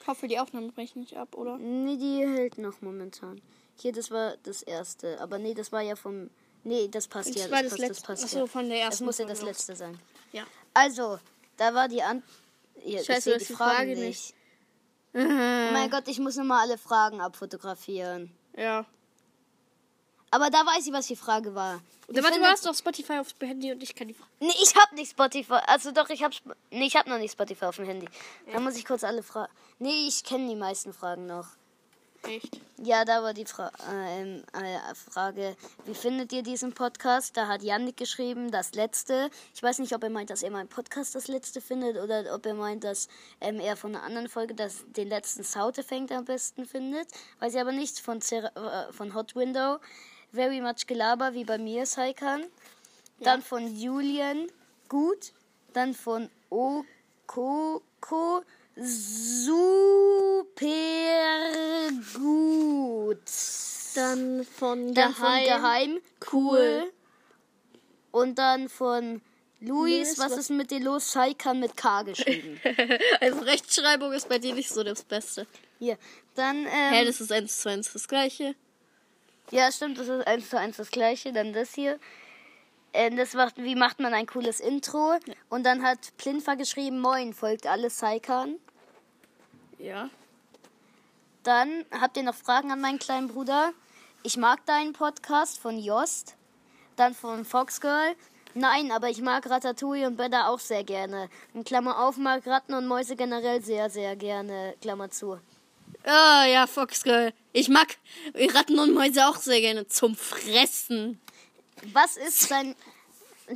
Ich 0.00 0.06
hoffe, 0.06 0.26
die 0.26 0.38
Aufnahme 0.38 0.72
bricht 0.72 0.96
nicht 0.96 1.16
ab, 1.16 1.36
oder? 1.36 1.58
Nee, 1.58 1.96
die 1.96 2.26
hält 2.26 2.58
noch 2.58 2.80
momentan. 2.80 3.40
Hier, 3.76 3.92
das 3.92 4.10
war 4.10 4.36
das 4.42 4.62
erste. 4.62 5.20
Aber 5.20 5.38
nee, 5.38 5.54
das 5.54 5.70
war 5.70 5.82
ja 5.82 5.94
vom. 5.96 6.30
Nee, 6.64 6.88
das 6.88 7.06
passt 7.08 7.34
Das 7.34 7.44
ja. 7.44 7.50
war 7.50 7.62
Das, 7.62 7.72
das 7.72 7.78
passt, 7.78 7.80
das 7.82 7.88
letzte. 7.88 8.06
passt 8.06 8.24
Achso, 8.24 8.38
ja. 8.40 8.46
von 8.46 8.68
der 8.68 8.78
Das 8.78 8.86
ersten 8.86 9.04
muss 9.04 9.18
ja 9.18 9.26
das 9.26 9.42
letzte 9.42 9.76
sein. 9.76 9.98
Ja. 10.32 10.44
Also, 10.74 11.18
da 11.56 11.74
war 11.74 11.88
die 11.88 12.02
An. 12.02 12.22
Ja, 12.84 13.00
ich 13.00 13.06
Scheiße, 13.06 13.32
du 13.32 13.38
die 13.38 13.44
Fragen 13.44 13.74
Frage 13.76 13.90
nicht. 13.90 14.00
nicht. 14.00 14.34
Oh 15.14 15.18
mein 15.18 15.90
Gott, 15.90 16.08
ich 16.08 16.18
muss 16.20 16.36
nochmal 16.36 16.62
alle 16.66 16.78
Fragen 16.78 17.20
abfotografieren. 17.20 18.32
Ja. 18.56 18.86
Aber 20.32 20.50
da 20.50 20.58
weiß 20.66 20.86
ich, 20.86 20.92
was 20.92 21.06
die 21.06 21.16
Frage 21.16 21.54
war. 21.54 21.80
Wie 22.08 22.22
Warte, 22.22 22.38
du 22.38 22.44
hast 22.44 22.66
doch 22.66 22.74
Spotify 22.74 23.18
aufs 23.18 23.34
Handy 23.40 23.70
und 23.70 23.82
ich 23.82 23.94
kann 23.94 24.08
die 24.08 24.14
Frage. 24.14 24.30
Nee, 24.40 24.52
ich 24.62 24.74
hab 24.74 24.92
nicht 24.92 25.10
Spotify. 25.12 25.60
Also 25.66 25.92
doch, 25.92 26.08
ich 26.10 26.22
hab. 26.24 26.32
Sp- 26.34 26.56
Nee, 26.70 26.86
ich 26.86 26.96
hab 26.96 27.06
noch 27.06 27.18
nicht 27.18 27.32
Spotify 27.32 27.66
auf 27.66 27.76
dem 27.76 27.84
Handy. 27.84 28.08
Da 28.52 28.58
muss 28.58 28.76
ich 28.76 28.84
kurz 28.84 29.04
alle 29.04 29.22
Fragen. 29.22 29.52
Nee, 29.78 30.08
ich 30.08 30.24
kenne 30.24 30.48
die 30.48 30.56
meisten 30.56 30.92
Fragen 30.92 31.26
noch. 31.26 31.46
Echt? 32.24 32.60
Ja, 32.78 33.04
da 33.04 33.22
war 33.22 33.34
die 33.34 33.44
Fra 33.44 33.70
ähm, 33.90 34.44
äh, 34.52 34.94
Frage, 34.94 35.56
wie 35.86 35.94
findet 35.94 36.32
ihr 36.32 36.42
diesen 36.44 36.72
Podcast? 36.72 37.36
Da 37.36 37.48
hat 37.48 37.62
Yannick 37.64 37.96
geschrieben, 37.96 38.50
das 38.52 38.74
letzte. 38.74 39.28
Ich 39.54 39.62
weiß 39.62 39.80
nicht, 39.80 39.92
ob 39.92 40.02
er 40.04 40.10
meint, 40.10 40.30
dass 40.30 40.42
er 40.44 40.50
meinen 40.50 40.68
Podcast 40.68 41.14
das 41.16 41.26
letzte 41.28 41.60
findet 41.60 41.96
oder 41.96 42.32
ob 42.34 42.46
er 42.46 42.54
meint, 42.54 42.84
dass 42.84 43.08
ähm, 43.40 43.58
er 43.58 43.76
von 43.76 43.94
einer 43.96 44.04
anderen 44.04 44.28
Folge 44.28 44.54
das, 44.54 44.84
den 44.86 45.08
letzten 45.08 45.42
Soundeffekt 45.44 46.12
am 46.12 46.24
besten 46.24 46.64
findet. 46.64 47.08
Weiß 47.40 47.54
ich 47.54 47.60
aber 47.60 47.72
nicht. 47.72 47.98
Von, 47.98 48.20
Cer 48.20 48.52
äh, 48.56 48.92
von 48.92 49.14
Hot 49.14 49.34
Window. 49.34 49.78
Very 50.32 50.60
much 50.60 50.86
Gelaber, 50.86 51.34
wie 51.34 51.44
bei 51.44 51.58
mir, 51.58 51.84
Saikan. 51.86 52.44
Dann 53.20 53.42
von 53.42 53.76
Julian, 53.76 54.48
gut. 54.88 55.32
Dann 55.72 55.94
von 55.94 56.28
Okoko, 56.50 57.82
super 58.76 60.64
gut. 62.14 63.18
Dann 63.94 64.44
von 64.44 64.94
Dann 64.94 65.14
von 65.14 65.44
Geheim, 65.44 66.00
cool. 66.32 66.90
Und 68.10 68.38
dann 68.38 68.68
von 68.68 69.20
Luis, 69.60 70.18
was 70.18 70.32
was- 70.32 70.38
ist 70.38 70.50
mit 70.50 70.70
dir 70.70 70.80
los? 70.80 71.12
Saikan 71.12 71.60
mit 71.60 71.76
K 71.76 72.02
geschrieben. 72.02 72.60
Also 73.20 73.40
Rechtschreibung 73.40 74.12
ist 74.12 74.28
bei 74.28 74.38
dir 74.38 74.54
nicht 74.54 74.70
so 74.70 74.82
das 74.82 75.02
Beste. 75.04 75.46
Hier. 75.78 75.96
Dann, 76.34 76.66
ähm, 76.70 77.06
das 77.06 77.20
ist 77.20 77.30
eins 77.32 77.60
zu 77.60 77.68
eins 77.70 77.92
das 77.92 78.08
gleiche. 78.08 78.54
Ja, 79.52 79.70
stimmt, 79.70 79.98
das 79.98 80.08
ist 80.08 80.26
eins 80.26 80.48
zu 80.48 80.58
eins 80.58 80.78
das 80.78 80.90
gleiche. 80.90 81.32
Dann 81.32 81.52
das 81.52 81.74
hier. 81.74 82.00
Ähm, 82.94 83.16
das 83.16 83.34
macht, 83.34 83.56
wie 83.58 83.76
macht 83.76 84.00
man 84.00 84.14
ein 84.14 84.26
cooles 84.26 84.60
Intro? 84.60 85.14
Und 85.48 85.64
dann 85.64 85.82
hat 85.82 85.98
Plinfa 86.16 86.54
geschrieben, 86.54 87.00
moin, 87.00 87.32
folgt 87.34 87.66
alles 87.66 87.98
Saikan. 87.98 88.56
Ja. 89.78 90.10
Dann 91.42 91.84
habt 91.90 92.16
ihr 92.16 92.22
noch 92.22 92.34
Fragen 92.34 92.70
an 92.70 92.80
meinen 92.80 92.98
kleinen 92.98 93.28
Bruder. 93.28 93.72
Ich 94.22 94.36
mag 94.36 94.64
deinen 94.66 94.94
Podcast 94.94 95.58
von 95.58 95.78
Jost. 95.78 96.36
Dann 96.96 97.14
von 97.14 97.44
Foxgirl. 97.44 98.14
Nein, 98.54 98.90
aber 98.90 99.08
ich 99.08 99.20
mag 99.20 99.48
Ratatouille 99.48 100.06
und 100.06 100.16
Better 100.16 100.48
auch 100.48 100.60
sehr 100.60 100.84
gerne. 100.84 101.28
In 101.54 101.64
Klammer 101.64 101.98
auf, 102.04 102.16
mag 102.16 102.46
Ratten 102.46 102.74
und 102.74 102.86
Mäuse 102.86 103.16
generell 103.16 103.62
sehr, 103.62 103.90
sehr 103.90 104.16
gerne. 104.16 104.74
Klammer 104.80 105.10
zu. 105.10 105.38
Ah, 106.04 106.46
ja, 106.46 106.66
Foxgirl. 106.66 107.32
Ich 107.52 107.68
mag 107.68 107.96
Ratten 108.34 108.78
und 108.78 108.94
Mäuse 108.94 109.26
auch 109.26 109.36
sehr 109.36 109.60
gerne 109.60 109.86
zum 109.86 110.16
Fressen. 110.16 111.20
Was 111.92 112.16
ist 112.16 112.48
sein. 112.48 112.74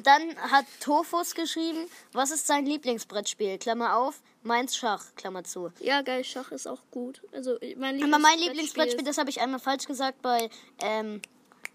Dann 0.03 0.37
hat 0.37 0.67
Tofus 0.81 1.35
geschrieben, 1.35 1.89
was 2.13 2.31
ist 2.31 2.47
sein 2.47 2.67
Lieblingsbrettspiel? 2.67 3.57
Klammer 3.59 3.97
auf, 3.97 4.21
meins 4.43 4.77
Schach, 4.77 5.05
Klammer 5.15 5.45
zu. 5.45 5.73
Ja, 5.81 6.03
geil, 6.03 6.25
Schach 6.25 6.51
ist 6.53 6.67
auch 6.67 6.83
gut. 6.91 7.23
Also, 7.33 7.57
mein 7.77 8.03
Aber 8.03 8.19
mein 8.19 8.39
Lieblingsbrettspiel, 8.39 9.05
das 9.05 9.17
habe 9.17 9.31
ich 9.31 9.41
einmal 9.41 9.61
falsch 9.61 9.87
gesagt 9.87 10.21
bei, 10.23 10.51
ähm, 10.81 11.23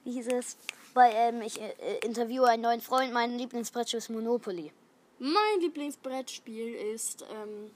wie 0.03 0.11
hieß 0.11 0.27
es? 0.27 0.57
Bei, 0.93 1.11
ähm, 1.11 1.41
ich 1.41 1.59
äh, 1.59 1.71
interviewe 2.03 2.47
einen 2.47 2.63
neuen 2.63 2.81
Freund. 2.81 3.13
Mein 3.13 3.37
Lieblingsbrettspiel 3.37 3.97
ist 3.97 4.09
Monopoly. 4.09 4.71
Mein 5.19 5.61
Lieblingsbrettspiel 5.61 6.75
ist, 6.75 7.23
ähm, 7.31 7.71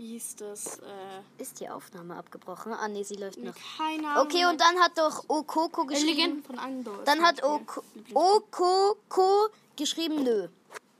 wie 0.00 0.12
hieß 0.12 0.36
das? 0.36 0.78
Äh, 0.78 1.42
Ist 1.42 1.60
die 1.60 1.68
Aufnahme 1.68 2.16
abgebrochen? 2.16 2.72
Ah, 2.72 2.88
nee, 2.88 3.02
sie 3.02 3.16
läuft 3.16 3.36
noch. 3.38 3.54
keine 3.76 4.08
Ahnung. 4.08 4.24
Okay, 4.26 4.46
und 4.46 4.58
dann 4.58 4.78
hat 4.80 4.96
doch 4.96 5.24
Okoko 5.28 5.82
äh, 5.82 5.86
geschrieben. 5.88 6.06
Legenden 6.16 6.42
von 6.42 6.58
Andor. 6.58 7.04
Dann 7.04 7.20
hat. 7.22 7.42
Oko- 7.42 7.84
Okoko 8.14 9.48
geschrieben, 9.76 10.22
nö. 10.22 10.48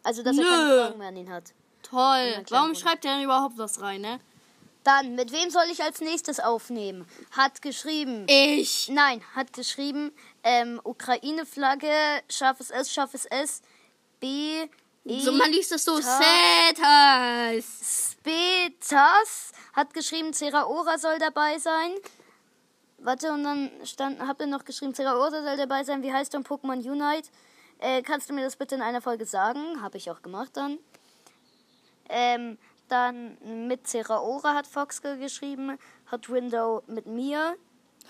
Also, 0.02 0.23
dass 0.23 0.37
er 0.37 0.42
Nö. 0.45 0.49
keine 0.50 0.83
Fragen 0.85 0.99
mehr 0.99 1.09
an 1.09 1.16
ihn 1.16 1.30
hat. 1.33 1.45
Toll. 1.83 2.45
Warum 2.50 2.73
Bruder. 2.73 2.75
schreibt 2.80 3.04
er 3.07 3.14
denn 3.14 3.25
überhaupt 3.25 3.57
was 3.57 3.80
rein, 3.80 4.02
ne? 4.02 4.21
Dann, 4.85 5.14
mit 5.14 5.33
wem 5.33 5.49
soll 5.50 5.64
ich 5.73 5.83
als 5.83 6.00
nächstes 6.02 6.38
aufnehmen? 6.38 7.07
Hat 7.33 7.62
geschrieben. 7.62 8.26
Ich. 8.28 8.88
Nein, 8.90 9.23
hat 9.35 9.52
geschrieben, 9.54 10.12
ähm, 10.42 10.78
Ukraine-Flagge, 10.85 11.90
scharfes 12.28 12.71
S, 12.71 12.92
scharfes 12.92 13.25
S, 13.26 13.62
B, 14.21 14.66
So, 15.04 15.33
man 15.33 15.50
liest 15.50 15.73
das 15.73 15.85
so. 15.85 15.99
Ta- 15.99 16.21
Setas. 16.75 18.16
Spetas, 18.21 19.52
hat 19.73 19.95
geschrieben, 19.95 20.33
Zeraora 20.33 20.99
soll 20.99 21.19
dabei 21.19 21.59
sein. 21.59 21.95
Warte, 22.99 23.33
und 23.33 23.45
dann 23.45 23.71
stand, 23.85 24.21
habt 24.21 24.40
ihr 24.42 24.47
noch 24.47 24.64
geschrieben, 24.64 24.95
Zeraora 24.95 25.30
soll 25.42 25.57
dabei 25.57 25.85
sein, 25.85 26.02
wie 26.02 26.12
heißt 26.12 26.35
denn 26.35 26.45
Pokémon 26.45 26.76
Unite? 26.87 27.30
Äh, 27.78 28.02
kannst 28.02 28.28
du 28.28 28.35
mir 28.35 28.45
das 28.45 28.57
bitte 28.57 28.75
in 28.75 28.83
einer 28.83 29.00
Folge 29.00 29.25
sagen? 29.25 29.80
Habe 29.80 29.97
ich 29.97 30.11
auch 30.11 30.21
gemacht 30.21 30.50
dann. 30.54 30.78
Ähm, 32.11 32.59
dann 32.88 33.38
mit 33.69 33.87
Zeraora 33.88 34.54
hat 34.54 34.66
Foxgirl 34.66 35.16
geschrieben, 35.19 35.78
Hot 36.12 36.28
Window 36.28 36.83
mit 36.88 37.07
mir. 37.07 37.57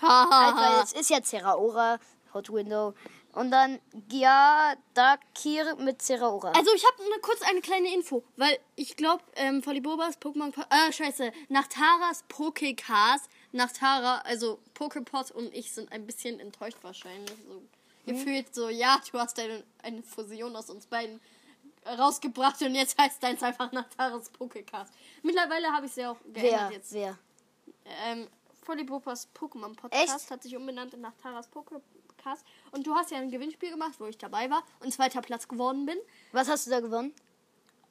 Weil 0.01 0.09
Haha. 0.09 0.81
es 0.83 0.91
ist 0.91 1.09
ja 1.09 1.21
Zeraora, 1.21 1.99
Hot 2.33 2.51
Window. 2.51 2.93
Und 3.33 3.51
dann 3.51 3.79
Giadakir 4.09 5.75
mit 5.77 6.01
Zeraora. 6.01 6.51
Also 6.51 6.71
ich 6.75 6.85
habe 6.85 7.03
eine, 7.03 7.21
kurz 7.21 7.41
eine 7.43 7.61
kleine 7.61 7.93
Info, 7.93 8.23
weil 8.35 8.57
ich 8.75 8.97
glaube, 8.97 9.23
ähm, 9.35 9.65
Volibobas 9.65 10.19
Pokémon... 10.19 10.53
Äh, 10.69 10.91
scheiße. 10.91 11.31
Nach 11.49 11.67
Taras 11.67 12.25
Pokécast, 12.29 13.29
nach 13.51 13.71
Tara, 13.71 14.19
also 14.19 14.59
Poképod 14.75 15.31
und 15.31 15.53
ich 15.53 15.71
sind 15.71 15.91
ein 15.91 16.05
bisschen 16.05 16.39
enttäuscht 16.39 16.77
wahrscheinlich. 16.81 17.37
So 17.47 17.61
gefühlt 18.05 18.53
so, 18.53 18.69
ja, 18.69 18.99
du 19.11 19.19
hast 19.19 19.39
eine, 19.39 19.63
eine 19.83 20.03
Fusion 20.03 20.55
aus 20.55 20.69
uns 20.69 20.87
beiden 20.87 21.19
rausgebracht 21.85 22.61
und 22.61 22.75
jetzt 22.75 22.97
heißt 22.99 23.21
deins 23.23 23.41
einfach 23.41 23.71
nach 23.71 23.87
Taras 23.89 24.31
Pokécast. 24.33 24.89
Mittlerweile 25.23 25.67
habe 25.71 25.85
ich 25.85 25.95
ja 25.95 26.11
auch 26.11 26.17
geändert 26.33 26.69
wer? 26.69 26.71
jetzt. 26.71 26.93
Wer? 26.93 27.17
Ähm, 28.05 28.27
Volibobas 28.65 29.27
Pokémon 29.33 29.75
Podcast 29.75 30.15
Echt? 30.15 30.31
hat 30.31 30.43
sich 30.43 30.55
umbenannt 30.55 30.93
in 30.93 31.01
nach 31.01 31.13
Taras 31.21 31.49
Pokécast. 32.21 32.43
Und 32.71 32.87
du 32.87 32.95
hast 32.95 33.11
ja 33.11 33.17
ein 33.17 33.31
Gewinnspiel 33.31 33.71
gemacht, 33.71 33.95
wo 33.99 34.05
ich 34.05 34.17
dabei 34.17 34.49
war 34.49 34.63
und 34.79 34.93
zweiter 34.93 35.21
Platz 35.21 35.47
geworden 35.47 35.85
bin. 35.85 35.97
Was 36.31 36.47
hast 36.47 36.67
du 36.67 36.71
da 36.71 36.79
gewonnen? 36.79 37.13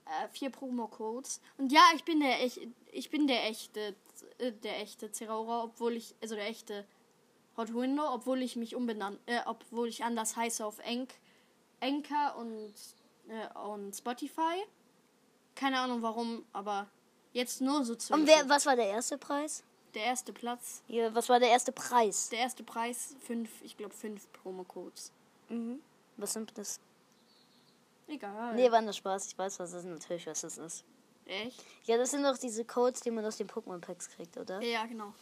Äh, 0.06 0.28
vier 0.28 0.50
Promo-Codes. 0.50 1.40
Und 1.58 1.72
ja, 1.72 1.82
ich 1.94 2.04
bin 2.04 2.20
der 2.20 2.42
echt, 2.42 2.60
ich 2.92 3.10
bin 3.10 3.26
der 3.26 3.46
echte, 3.46 3.94
äh, 4.38 4.52
der 4.52 4.80
echte 4.80 5.12
Zeraora, 5.12 5.64
obwohl 5.64 5.96
ich, 5.96 6.14
also 6.20 6.34
der 6.34 6.46
echte 6.48 6.86
Hot 7.56 7.74
Window, 7.74 8.04
obwohl 8.12 8.42
ich 8.42 8.56
mich 8.56 8.74
umbenannt, 8.74 9.20
äh, 9.26 9.40
obwohl 9.46 9.88
ich 9.88 10.04
anders 10.04 10.36
heiße 10.36 10.64
auf 10.64 10.78
Enk, 10.80 11.14
Anchor 11.80 12.36
und, 12.36 12.74
äh, 13.28 13.58
und 13.58 13.94
Spotify. 13.94 14.64
Keine 15.54 15.78
Ahnung 15.78 16.02
warum, 16.02 16.44
aber 16.52 16.88
jetzt 17.32 17.60
nur 17.60 17.84
so 17.84 17.94
zu. 17.94 18.14
Und 18.14 18.26
wer, 18.26 18.48
was 18.48 18.66
war 18.66 18.76
der 18.76 18.88
erste 18.88 19.18
Preis? 19.18 19.62
Der 19.94 20.04
erste 20.04 20.32
Platz, 20.32 20.82
Hier, 20.86 21.14
was 21.14 21.28
war 21.28 21.40
der 21.40 21.50
erste 21.50 21.72
Preis? 21.72 22.28
der 22.28 22.40
erste 22.40 22.62
Preis, 22.62 23.16
fünf, 23.26 23.50
ich 23.62 23.76
glaube 23.76 23.94
fünf 23.94 24.30
Promo-Codes. 24.32 25.10
Was 26.16 26.32
sind 26.32 26.56
das? 26.56 26.78
Egal. 28.06 28.54
Nee, 28.54 28.70
war 28.70 28.80
nur 28.82 28.92
Spaß. 28.92 29.26
Ich 29.26 29.38
weiß, 29.38 29.58
was 29.58 29.72
das 29.72 29.84
ist. 29.84 29.90
Natürlich, 29.90 30.26
was 30.26 30.40
das 30.42 30.58
ist. 30.58 30.84
Echt? 31.26 31.64
Ja, 31.84 31.96
das 31.96 32.10
sind 32.10 32.24
doch 32.24 32.36
diese 32.38 32.64
Codes, 32.64 33.00
die 33.00 33.10
man 33.10 33.24
aus 33.24 33.36
den 33.36 33.48
Pokémon-Packs 33.48 34.10
kriegt, 34.10 34.36
oder? 34.36 34.60
Ja, 34.62 34.84
genau. 34.86 35.12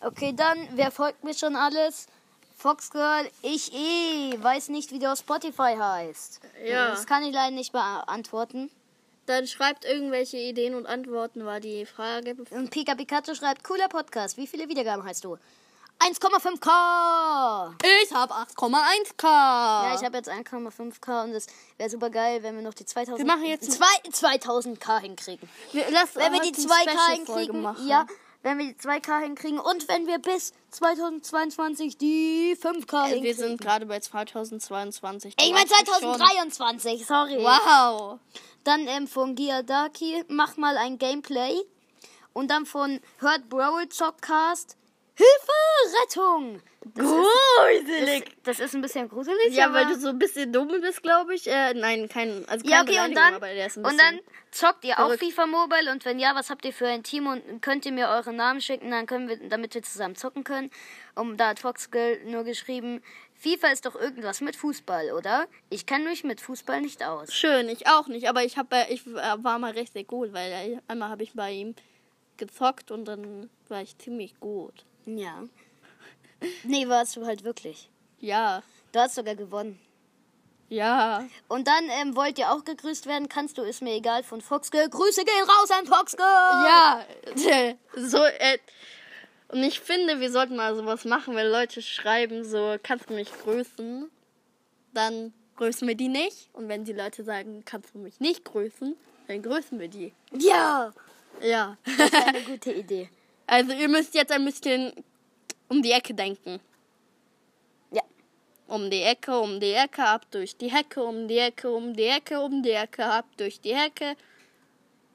Okay, 0.00 0.32
dann, 0.34 0.68
wer 0.72 0.90
folgt 0.90 1.22
mir 1.22 1.34
schon 1.34 1.54
alles? 1.54 2.06
Foxgirl, 2.56 3.30
ich 3.42 3.72
eh, 3.72 4.42
weiß 4.42 4.68
nicht, 4.68 4.90
wie 4.92 4.98
der 4.98 5.12
auf 5.12 5.18
Spotify 5.18 5.76
heißt. 5.78 6.40
Ja. 6.64 6.90
Das 6.90 7.06
kann 7.06 7.22
ich 7.24 7.32
leider 7.32 7.54
nicht 7.54 7.72
beantworten. 7.72 8.70
Dann 9.26 9.46
schreibt 9.46 9.84
irgendwelche 9.84 10.36
Ideen 10.36 10.74
und 10.74 10.86
Antworten, 10.86 11.44
war 11.44 11.60
die 11.60 11.86
Frage. 11.86 12.36
Und 12.50 12.70
Pika 12.70 12.94
Pikachu 12.94 13.34
schreibt, 13.34 13.62
cooler 13.64 13.88
Podcast. 13.88 14.36
Wie 14.36 14.46
viele 14.46 14.68
Wiedergaben 14.68 15.04
hast 15.06 15.24
du? 15.24 15.36
1,5k! 16.00 17.74
Ich 18.02 18.12
habe 18.12 18.34
8,1k. 18.34 19.22
Ja, 19.24 19.94
ich 19.94 20.04
habe 20.04 20.16
jetzt 20.16 20.28
1,5k 20.28 21.24
und 21.24 21.30
es 21.34 21.46
wäre 21.76 21.90
super 21.90 22.10
geil, 22.10 22.42
wenn 22.42 22.56
wir 22.56 22.62
noch 22.62 22.74
die 22.74 22.84
2000 22.84 23.18
Wir 23.20 23.26
machen 23.26 23.44
jetzt- 23.44 23.70
zwei, 23.72 23.86
2000k 24.10 24.98
hinkriegen. 25.00 25.48
Wir, 25.72 25.84
lass 25.90 26.16
Wenn 26.16 26.32
wir 26.32 26.40
die 26.40 26.48
eine 26.48 26.56
2k 26.56 26.90
Special-Folge 26.90 27.12
hinkriegen, 27.42 27.62
machen. 27.62 27.86
ja, 27.86 28.06
wenn 28.42 28.58
wir 28.58 28.66
die 28.66 28.74
2k 28.74 29.20
hinkriegen 29.20 29.60
und 29.60 29.86
wenn 29.88 30.06
wir 30.08 30.18
bis 30.18 30.52
2022 30.70 31.96
die 31.98 32.56
5k 32.60 33.04
Äh, 33.06 33.08
Wir 33.10 33.14
hinkriegen. 33.14 33.36
sind 33.38 33.60
gerade 33.60 33.86
bei 33.86 34.00
2022. 34.00 35.34
Ey, 35.38 35.46
ich 35.48 35.52
mein 35.52 35.66
Du 35.66 35.70
weißt 35.70 35.82
es 35.82 36.00
schon. 36.00 36.14
2023, 36.16 37.06
sorry. 37.06 37.38
Wow. 37.38 38.18
Dann 38.64 38.86
ähm, 38.86 39.08
von 39.08 39.34
Giadaki, 39.34 40.24
mach 40.28 40.56
mal 40.56 40.76
ein 40.76 40.98
Gameplay. 40.98 41.60
Und 42.32 42.50
dann 42.50 42.64
von 42.64 43.00
Hört 43.18 43.48
Brawl 43.48 43.86
Talkcast, 43.88 44.76
Hilfe, 45.14 46.00
Rettung. 46.02 46.62
Das 46.84 47.06
Gruselig. 47.06 48.26
ist, 48.26 48.36
das 48.42 48.60
ist 48.60 48.74
ein 48.74 48.82
bisschen 48.82 49.08
gruselig, 49.08 49.54
Ja, 49.54 49.66
aber... 49.66 49.74
weil 49.74 49.86
du 49.86 50.00
so 50.00 50.08
ein 50.08 50.18
bisschen 50.18 50.52
dumm 50.52 50.68
bist, 50.80 51.02
glaube 51.02 51.34
ich. 51.34 51.46
Äh, 51.46 51.74
nein, 51.74 52.08
kein, 52.08 52.44
also 52.48 52.66
Ja, 52.68 52.82
okay, 52.82 52.98
und 53.06 53.14
dann, 53.14 53.34
aber 53.34 53.46
der 53.48 53.66
ist 53.66 53.78
ein 53.78 53.84
und 53.84 53.96
dann 53.98 54.20
zockt 54.50 54.84
ihr 54.84 54.98
auch 54.98 55.06
verrückt. 55.06 55.22
FIFA 55.22 55.46
Mobile 55.46 55.92
und 55.92 56.04
wenn 56.04 56.18
ja, 56.18 56.34
was 56.34 56.50
habt 56.50 56.64
ihr 56.64 56.72
für 56.72 56.88
ein 56.88 57.02
Team 57.04 57.26
und 57.28 57.62
könnt 57.62 57.86
ihr 57.86 57.92
mir 57.92 58.08
euren 58.08 58.36
Namen 58.36 58.60
schicken, 58.60 58.90
dann 58.90 59.06
können 59.06 59.28
wir, 59.28 59.36
damit 59.48 59.74
wir 59.74 59.82
zusammen 59.82 60.16
zocken 60.16 60.42
können. 60.42 60.70
Und 61.14 61.36
da 61.38 61.50
hat 61.50 61.60
Foxgirl 61.60 62.24
nur 62.24 62.42
geschrieben, 62.42 63.00
FIFA 63.34 63.68
ist 63.68 63.86
doch 63.86 63.94
irgendwas 63.94 64.40
mit 64.40 64.56
Fußball, 64.56 65.12
oder? 65.12 65.46
Ich 65.70 65.86
kenne 65.86 66.08
mich 66.08 66.24
mit 66.24 66.40
Fußball 66.40 66.80
nicht 66.80 67.04
aus. 67.04 67.32
Schön, 67.32 67.68
ich 67.68 67.86
auch 67.86 68.08
nicht, 68.08 68.28
aber 68.28 68.44
ich 68.44 68.58
habe, 68.58 68.86
ich 68.88 69.06
äh, 69.06 69.12
war 69.14 69.58
mal 69.58 69.72
richtig 69.72 70.08
gut, 70.08 70.32
weil 70.32 70.50
äh, 70.50 70.78
einmal 70.88 71.10
habe 71.10 71.22
ich 71.22 71.32
bei 71.34 71.52
ihm 71.52 71.74
gezockt 72.38 72.90
und 72.90 73.04
dann 73.04 73.50
war 73.68 73.82
ich 73.82 73.96
ziemlich 73.98 74.38
gut. 74.40 74.84
Ja. 75.06 75.44
Nee, 76.64 76.88
warst 76.88 77.16
du 77.16 77.26
halt 77.26 77.44
wirklich. 77.44 77.88
Ja, 78.18 78.62
Du 78.92 78.98
hast 79.00 79.14
sogar 79.14 79.34
gewonnen. 79.34 79.80
ja. 80.68 81.24
Und 81.48 81.66
dann 81.66 81.84
ähm, 82.00 82.14
wollt 82.14 82.38
ihr 82.38 82.50
auch 82.52 82.62
gegrüßt 82.64 83.06
werden, 83.06 83.28
kannst 83.28 83.56
du, 83.56 83.62
ist 83.62 83.80
mir 83.82 83.94
egal, 83.94 84.22
von 84.22 84.40
Foxgirl. 84.42 84.88
Grüße 84.90 85.24
gehen 85.24 85.44
raus 85.48 85.70
an 85.70 85.86
Foxgirl! 85.86 86.26
Ja, 86.26 87.04
so, 87.96 88.22
äh, 88.24 88.58
und 89.48 89.62
ich 89.62 89.80
finde, 89.80 90.20
wir 90.20 90.30
sollten 90.30 90.56
mal 90.56 90.74
sowas 90.74 91.04
machen, 91.04 91.34
wenn 91.36 91.46
Leute 91.50 91.80
schreiben, 91.82 92.44
so, 92.44 92.76
kannst 92.82 93.08
du 93.10 93.14
mich 93.14 93.30
grüßen? 93.32 94.10
Dann 94.94 95.32
grüßen 95.56 95.86
wir 95.88 95.94
die 95.94 96.08
nicht. 96.08 96.48
Und 96.52 96.68
wenn 96.68 96.84
die 96.84 96.92
Leute 96.92 97.24
sagen, 97.24 97.62
kannst 97.64 97.94
du 97.94 97.98
mich 97.98 98.20
nicht 98.20 98.44
grüßen, 98.44 98.94
dann 99.28 99.42
grüßen 99.42 99.78
wir 99.80 99.88
die. 99.88 100.12
Ja! 100.38 100.92
Ja. 101.40 101.76
Das 101.84 102.08
ist 102.10 102.14
eine 102.14 102.40
gute 102.42 102.72
Idee. 102.74 103.08
Also 103.46 103.72
ihr 103.72 103.88
müsst 103.88 104.14
jetzt 104.14 104.32
ein 104.32 104.44
bisschen 104.44 104.92
um 105.72 105.80
die 105.82 105.92
Ecke 105.92 106.12
denken. 106.12 106.60
Ja. 107.90 108.02
Um 108.66 108.90
die 108.90 109.02
Ecke, 109.02 109.38
um 109.40 109.58
die 109.58 109.72
Ecke, 109.72 110.04
ab 110.04 110.26
durch 110.30 110.54
die 110.56 110.70
Hecke, 110.70 111.02
um 111.02 111.26
die 111.28 111.38
Ecke, 111.38 111.70
um 111.70 111.94
die 111.94 112.04
Ecke, 112.04 112.40
um 112.40 112.62
die 112.62 112.72
Ecke, 112.72 113.04
ab 113.06 113.24
durch 113.38 113.58
die 113.60 113.74
Hecke. 113.74 114.14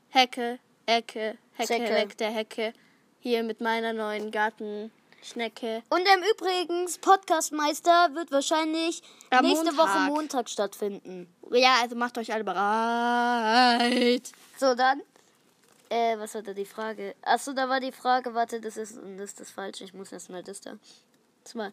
Hecke, 0.10 0.58
Ecke, 0.88 1.38
Hecke, 1.54 1.68
Zecke. 1.68 1.94
weg 1.94 2.18
der 2.18 2.32
Hecke. 2.32 2.74
Hier 3.20 3.44
mit 3.44 3.62
meiner 3.62 3.94
neuen 3.94 4.32
Gartenschnecke. 4.32 5.84
Und 5.90 6.02
ähm, 6.02 6.24
übrigens, 6.34 6.98
Podcastmeister 6.98 8.16
wird 8.16 8.32
wahrscheinlich 8.32 9.04
Am 9.30 9.46
nächste 9.46 9.66
Montag. 9.66 9.78
Woche 9.78 10.00
Montag 10.12 10.50
stattfinden. 10.50 11.28
Ja, 11.52 11.82
also 11.84 11.96
macht 11.96 12.18
euch 12.18 12.34
alle 12.34 12.44
bereit. 12.44 14.32
So, 14.58 14.74
dann. 14.74 15.04
Äh, 15.90 16.18
was 16.18 16.34
war 16.36 16.42
da 16.42 16.54
die 16.54 16.66
Frage? 16.66 17.16
Achso, 17.22 17.54
da 17.54 17.70
war 17.70 17.80
die 17.80 17.92
Frage, 17.92 18.34
warte, 18.34 18.60
das 18.60 18.78
ist, 18.78 18.98
das 18.98 19.30
ist 19.30 19.40
das 19.40 19.52
Falsche. 19.52 19.84
Ich 19.84 19.94
muss 19.94 20.12
erst 20.12 20.30
mal 20.30 20.44
das 20.44 20.62
da. 20.62 20.74
Das 21.44 21.56
mal. 21.56 21.72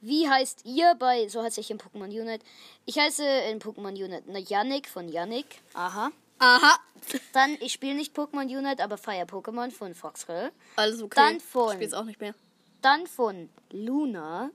Wie 0.00 0.28
heißt 0.28 0.62
ihr 0.64 0.94
bei, 0.98 1.28
so 1.28 1.42
heiße 1.42 1.60
ich 1.60 1.70
in 1.70 1.78
Pokémon 1.78 2.06
Unite. 2.08 2.44
Ich 2.86 2.98
heiße 2.98 3.22
in 3.50 3.60
Pokémon 3.60 3.90
Unite 3.92 4.22
na, 4.26 4.38
Yannick 4.38 4.88
von 4.88 5.08
Yannick. 5.08 5.60
Aha. 5.74 6.10
Aha. 6.38 6.78
Dann, 7.34 7.56
ich 7.60 7.72
spiele 7.74 7.94
nicht 7.94 8.16
Pokémon 8.16 8.44
Unite, 8.46 8.82
aber 8.82 8.96
feier 8.96 9.26
Pokémon 9.26 9.70
von 9.70 9.94
Foxgirl. 9.94 10.50
Alles 10.76 11.02
okay. 11.02 11.14
Dann 11.16 11.40
von- 11.40 11.68
Ich 11.68 11.74
spiel's 11.74 11.92
auch 11.92 12.04
nicht 12.04 12.20
mehr. 12.20 12.34
Dann 12.82 13.06
von 13.06 13.50
Luna. 13.72 14.50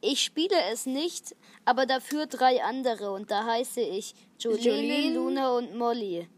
Ich 0.00 0.22
spiele 0.22 0.56
es 0.72 0.84
nicht, 0.84 1.34
aber 1.64 1.86
dafür 1.86 2.26
drei 2.26 2.62
andere 2.62 3.12
und 3.12 3.30
da 3.30 3.44
heiße 3.44 3.80
ich 3.80 4.14
Jolene, 4.38 4.62
Jolene. 4.68 5.14
Luna 5.14 5.50
und 5.56 5.74
Molly. 5.76 6.28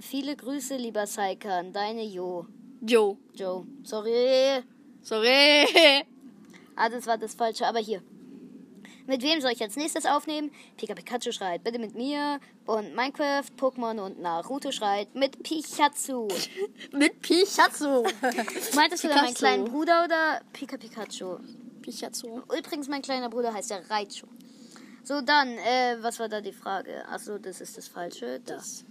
Viele 0.00 0.34
Grüße, 0.34 0.76
lieber 0.76 1.06
Saikan, 1.06 1.72
deine 1.72 2.04
Jo. 2.04 2.46
Joe. 2.80 3.18
Joe. 3.34 3.66
Sorry. 3.84 4.62
Sorry. 5.02 6.04
Ah, 6.74 6.88
das 6.88 7.06
war 7.06 7.18
das 7.18 7.34
Falsche, 7.34 7.66
aber 7.66 7.80
hier. 7.80 8.02
Mit 9.06 9.22
wem 9.22 9.40
soll 9.40 9.52
ich 9.52 9.60
als 9.60 9.76
nächstes 9.76 10.06
aufnehmen? 10.06 10.50
Pika 10.76 10.94
Pikachu 10.94 11.32
schreit 11.32 11.64
bitte 11.64 11.78
mit 11.78 11.94
mir 11.94 12.38
und 12.64 12.94
Minecraft, 12.94 13.44
Pokémon 13.58 13.98
und 14.00 14.20
Naruto 14.20 14.70
schreit 14.70 15.14
mit 15.14 15.42
Pikachu. 15.42 16.28
Mit 16.92 17.20
Pichazu. 17.20 18.04
Meintest 18.74 19.04
du 19.04 19.08
da 19.08 19.16
meinen 19.16 19.34
kleinen 19.34 19.64
Bruder 19.64 20.04
oder 20.04 20.40
Pika 20.52 20.76
Pikachu? 20.76 21.38
Pichazu. 21.82 22.42
Übrigens, 22.56 22.88
mein 22.88 23.02
kleiner 23.02 23.28
Bruder 23.28 23.52
heißt 23.52 23.70
ja 23.70 23.78
Raichu. 23.88 24.26
So, 25.02 25.20
dann, 25.20 25.48
äh, 25.58 25.96
was 26.00 26.18
war 26.18 26.28
da 26.28 26.40
die 26.40 26.52
Frage? 26.52 27.06
Achso, 27.08 27.38
das 27.38 27.60
ist 27.60 27.76
das 27.76 27.88
Falsche. 27.88 28.40
Das. 28.46 28.84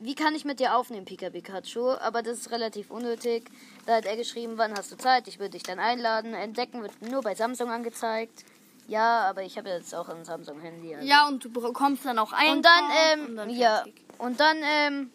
Wie 0.00 0.14
kann 0.14 0.34
ich 0.34 0.44
mit 0.44 0.60
dir 0.60 0.76
aufnehmen, 0.76 1.04
Pika 1.04 1.30
Pikachu? 1.30 1.90
Aber 1.90 2.22
das 2.22 2.38
ist 2.38 2.50
relativ 2.50 2.90
unnötig. 2.90 3.44
Da 3.86 3.96
hat 3.96 4.06
er 4.06 4.16
geschrieben, 4.16 4.54
wann 4.56 4.74
hast 4.76 4.92
du 4.92 4.96
Zeit? 4.96 5.28
Ich 5.28 5.38
würde 5.38 5.50
dich 5.50 5.62
dann 5.62 5.78
einladen. 5.78 6.34
Entdecken 6.34 6.82
wird 6.82 7.00
nur 7.02 7.22
bei 7.22 7.34
Samsung 7.34 7.70
angezeigt. 7.70 8.44
Ja, 8.86 9.22
aber 9.22 9.42
ich 9.42 9.56
habe 9.56 9.70
jetzt 9.70 9.94
auch 9.94 10.08
ein 10.08 10.24
Samsung-Handy. 10.24 10.96
Also. 10.96 11.08
Ja, 11.08 11.26
und 11.26 11.44
du 11.44 11.50
bekommst 11.50 12.04
dann 12.04 12.18
auch 12.18 12.32
ein. 12.32 12.56
Und 12.56 12.64
dann, 12.64 12.84
ähm, 13.12 13.26
und 13.26 13.36
dann 13.36 13.50
ja. 13.50 13.84
Und 14.18 14.40
dann, 14.40 14.58
ähm, 14.62 15.10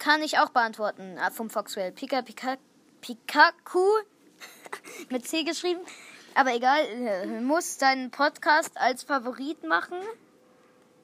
kann 0.00 0.22
ich 0.22 0.38
auch 0.38 0.48
beantworten 0.48 1.16
äh, 1.16 1.30
vom 1.30 1.48
Foxwell. 1.48 1.92
Pika 1.92 2.22
Pika 2.22 2.56
Pikaku 3.00 3.84
mit 5.10 5.28
C 5.28 5.44
geschrieben. 5.44 5.80
Aber 6.34 6.54
egal, 6.54 6.80
äh, 6.86 7.26
muss 7.40 7.76
deinen 7.76 8.10
Podcast 8.10 8.76
als 8.76 9.04
Favorit 9.04 9.62
machen. 9.62 9.98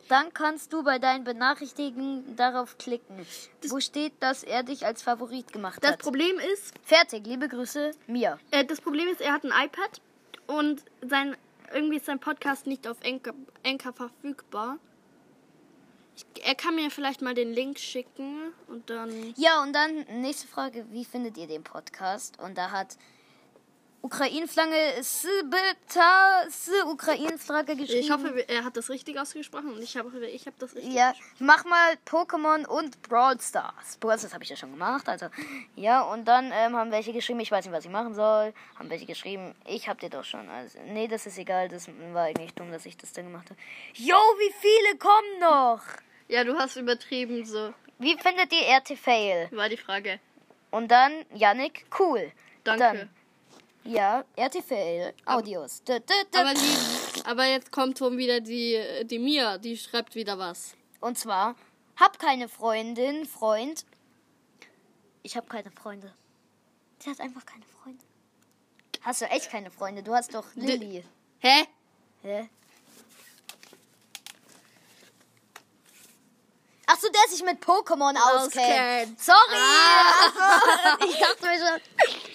Dann 0.09 0.33
kannst 0.33 0.73
du 0.73 0.83
bei 0.85 0.99
deinen 0.99 1.25
Benachrichtigungen 1.25 2.37
darauf 2.37 2.79
klicken, 2.79 3.27
wo 3.69 3.81
steht, 3.81 4.13
dass 4.21 4.45
er 4.45 4.63
dich 4.63 4.87
als 4.87 5.03
Favorit 5.03 5.53
gemacht 5.53 5.83
Das 5.83 5.93
hat. 5.93 5.99
Problem 6.01 6.39
ist, 6.53 6.73
Fertig, 6.85 7.27
liebe 7.27 7.49
Grüße, 7.49 7.91
Mia. 8.07 8.39
äh, 8.51 8.65
das 8.65 8.81
Problem 8.81 9.09
ist, 9.09 9.21
er 9.21 9.33
hat 9.33 9.45
ein 9.45 9.53
iPad 9.67 10.01
und 10.47 10.85
sein 11.09 11.37
irgendwie 11.75 11.97
ist 11.97 12.07
sein 12.07 12.21
Podcast 12.21 12.67
nicht 12.69 12.87
auf 12.87 12.97
Anchor, 13.05 13.35
Anchor 13.65 13.93
verfügbar. 13.93 14.79
Ich, 16.17 16.25
er 16.45 16.55
kann 16.55 16.77
mir 16.77 16.91
vielleicht 16.91 17.21
mal 17.23 17.35
den 17.35 17.53
Link 17.53 17.79
schicken 17.79 18.53
und 18.69 18.89
dann. 18.89 19.35
Ja, 19.37 19.63
und 19.63 19.73
dann 19.75 20.07
nächste 20.21 20.47
Frage, 20.47 20.87
wie 20.91 21.05
findet 21.05 21.37
ihr 21.37 21.47
den 21.49 21.65
Podcast? 21.65 22.39
Und 22.41 22.57
da 22.57 22.71
hat 22.71 22.97
Ukraine-Flagge 24.07 25.03
Sbeta 25.03 26.45
Ukraine-Flagge 26.87 27.75
geschrieben. 27.75 28.01
Ich 28.01 28.11
hoffe, 28.13 28.49
er 28.49 28.65
hat 28.65 28.77
das 28.77 28.89
richtig 28.89 29.19
ausgesprochen 29.19 29.73
und 29.73 29.83
ich 29.83 29.97
habe 29.97 30.27
ich 30.29 30.47
hab 30.47 30.57
das 30.61 30.77
richtig. 30.77 30.95
Ja, 30.95 31.13
mach 31.41 31.65
mal 31.65 31.95
Pokémon 32.07 32.65
und 32.67 33.03
Brawl 33.03 33.41
Stars. 33.41 33.97
Brawl 33.99 34.17
Stars 34.17 34.33
habe 34.33 34.45
ich 34.45 34.51
ja 34.51 34.57
schon 34.57 34.71
gemacht, 34.71 35.09
also 35.09 35.27
ja. 35.75 36.03
Und 36.03 36.27
dann 36.27 36.53
ähm, 36.53 36.77
haben 36.77 36.93
welche 36.93 37.13
geschrieben, 37.13 37.41
ich 37.41 37.51
weiß 37.51 37.65
nicht, 37.65 37.75
was 37.75 37.85
ich 37.85 37.91
machen 37.91 38.15
soll. 38.15 38.55
Haben 38.79 38.91
welche 38.91 39.07
geschrieben, 39.07 39.57
ich 39.67 39.89
hab 39.89 39.99
dir 39.99 40.11
doch 40.11 40.25
schon. 40.25 40.49
Also, 40.49 40.79
nee, 40.87 41.09
das 41.09 41.27
ist 41.27 41.37
egal, 41.39 41.69
das 41.69 41.89
war 42.13 42.27
eigentlich 42.27 42.55
dumm, 42.55 42.71
dass 42.71 42.87
ich 42.87 42.97
das 42.97 43.13
dann 43.13 43.25
gemacht 43.25 43.51
habe. 43.51 43.59
Jo, 43.95 44.15
wie 44.15 44.55
viele 44.61 44.99
kommen 44.99 45.41
noch? 45.41 45.83
Ja, 46.29 46.45
du 46.45 46.57
hast 46.57 46.77
übertrieben, 46.77 47.45
so 47.45 47.75
Wie 47.99 48.17
findet 48.19 48.53
ihr 48.53 48.77
RT 48.77 48.97
Fail? 48.97 49.49
war 49.51 49.69
die 49.69 49.77
Frage. 49.77 50.21
Und 50.71 50.93
dann 50.93 51.13
Yannick, 51.35 51.87
cool. 51.99 52.31
Danke. 52.63 52.81
Dann 52.81 53.11
Ja, 53.87 54.25
RTL 54.37 55.15
Audios. 55.25 55.83
Dü. 55.85 55.95
Aber, 56.35 56.55
die, 56.55 57.25
aber 57.25 57.45
jetzt 57.47 57.71
kommt 57.71 57.99
schon 57.99 58.17
wieder 58.19 58.41
die, 58.41 58.81
die 59.05 59.19
Mia, 59.19 59.59
die 59.59 59.77
schreibt 59.77 60.15
wieder 60.15 60.39
was. 60.39 60.75
Und 61.01 61.19
zwar, 61.19 61.55
hab 61.97 62.19
keine 62.19 62.49
Freundin, 62.49 63.27
Freund. 63.27 63.85
Ich 65.23 65.37
hab 65.37 65.49
keine 65.49 65.71
Freunde. 65.71 66.13
Sie 66.99 67.11
hat 67.11 67.21
einfach 67.21 67.45
keine 67.47 67.65
Freunde. 67.65 68.05
Hast 69.03 69.21
du 69.21 69.27
echt 69.27 69.51
keine 69.51 69.71
Freunde? 69.71 70.03
Du 70.03 70.15
hast 70.15 70.35
doch 70.35 70.47
Lilly. 70.55 71.05
Hä? 71.39 71.65
Hä? 72.23 72.49
Ach 76.89 76.97
so, 77.01 77.09
der 77.09 77.29
sich 77.29 77.43
mit 77.45 77.61
Pokémon 77.65 78.15
auskennt. 78.17 78.65
Auskennt. 78.65 79.21
Sorry. 79.21 79.57
Ah. 79.57 80.97
Ich 81.05 81.17
dachte 81.19 81.43
mir 81.47 81.59
schon. 81.59 81.81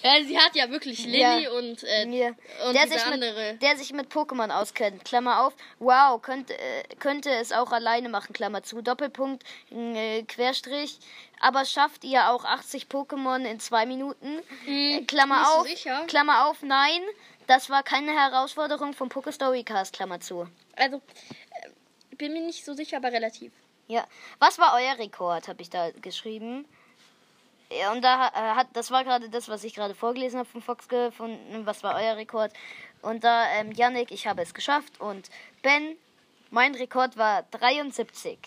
Ja, 0.04 0.24
sie 0.26 0.38
hat 0.38 0.56
ja 0.56 0.70
wirklich 0.70 1.06
Lilly 1.06 1.44
Ja. 1.44 1.52
und, 1.52 1.84
äh, 1.84 2.06
Mir. 2.06 2.36
und 2.68 2.74
der, 2.74 2.88
sich 2.88 3.02
andere. 3.06 3.52
mit, 3.54 3.62
der 3.62 3.78
sich 3.78 3.94
mit 3.94 4.12
Pokémon 4.12 4.50
auskennt. 4.50 5.06
Klammer 5.06 5.46
auf. 5.46 5.54
Wow, 5.80 6.22
könnte, 6.22 6.54
äh, 6.58 6.84
könnte 7.00 7.30
es 7.32 7.52
auch 7.54 7.72
alleine 7.72 8.10
machen. 8.10 8.34
Klammer 8.34 8.62
zu. 8.64 8.82
Doppelpunkt, 8.82 9.44
äh, 9.72 10.24
Querstrich. 10.24 11.00
Aber 11.40 11.64
schafft 11.66 12.04
ihr 12.04 12.30
auch 12.30 12.44
80 12.44 12.88
Pokémon 12.88 13.46
in 13.46 13.60
zwei 13.60 13.86
Minuten? 13.86 14.40
Äh, 14.68 15.02
Klammer 15.06 15.50
auf. 15.56 15.68
sicher? 15.68 16.04
Klammer 16.08 16.48
auf, 16.48 16.62
nein. 16.62 17.02
Das 17.48 17.70
war 17.70 17.84
keine 17.84 18.12
Herausforderung 18.12 18.94
vom 18.94 19.08
Pokestorycast. 19.10 19.94
Klammer 19.94 20.20
zu. 20.20 20.48
Also, 20.76 20.98
äh, 20.98 22.16
bin 22.16 22.34
mir 22.34 22.42
nicht 22.42 22.66
so 22.66 22.74
sicher, 22.74 22.98
aber 22.98 23.12
relativ. 23.14 23.52
Ja. 23.92 24.06
Was 24.40 24.58
war 24.58 24.74
euer 24.76 24.98
Rekord, 24.98 25.50
habe 25.50 25.62
ich 25.62 25.70
da 25.70 25.92
geschrieben. 25.92 26.66
Ja, 27.70 27.92
und 27.92 28.02
da 28.02 28.28
äh, 28.30 28.56
hat, 28.56 28.68
das 28.72 28.90
war 28.90 29.04
gerade 29.04 29.30
das, 29.30 29.50
was 29.50 29.66
ich 29.66 29.74
gerade 29.74 29.96
vorgelesen 29.96 30.40
habe 30.40 30.48
von 30.48 30.62
Fox 30.62 30.88
gefunden. 30.88 31.66
Was 31.66 31.84
war 31.84 31.96
euer 31.96 32.16
Rekord? 32.16 32.54
Und 33.02 33.26
da, 33.26 33.50
ähm, 33.52 33.74
Yannick, 33.74 34.12
ich 34.12 34.28
habe 34.28 34.42
es 34.44 34.54
geschafft. 34.54 35.02
Und 35.02 35.30
Ben, 35.62 35.98
mein 36.52 36.74
Rekord 36.74 37.18
war 37.18 37.44
73. 37.52 38.40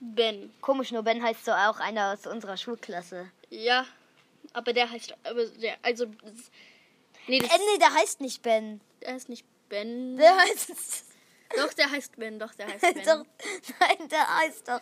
Ben. 0.00 0.50
Komisch, 0.62 0.92
nur 0.92 1.02
Ben 1.02 1.22
heißt 1.22 1.44
so 1.44 1.52
auch 1.52 1.78
einer 1.78 2.14
aus 2.14 2.26
unserer 2.26 2.56
Schulklasse. 2.56 3.30
Ja, 3.50 3.84
aber 4.54 4.72
der 4.72 4.90
heißt, 4.90 5.14
aber 5.24 5.44
der, 5.44 5.76
also, 5.82 6.06
das, 6.06 6.50
nee, 7.26 7.38
das, 7.38 7.50
Äh, 7.50 7.58
nee, 7.58 7.78
der 7.78 7.92
heißt 7.92 8.22
nicht 8.22 8.40
Ben. 8.40 8.80
der 9.02 9.12
heißt 9.12 9.28
nicht 9.28 9.44
Ben. 9.68 10.16
Der 10.16 10.34
heißt. 10.38 11.04
Doch, 11.56 11.72
der 11.74 11.90
heißt 11.90 12.16
Ben, 12.16 12.38
doch, 12.38 12.54
der 12.54 12.68
heißt 12.68 12.80
Ben. 12.94 13.04
doch, 13.04 13.24
nein, 13.80 14.08
der 14.08 14.38
heißt 14.38 14.68
doch. 14.68 14.80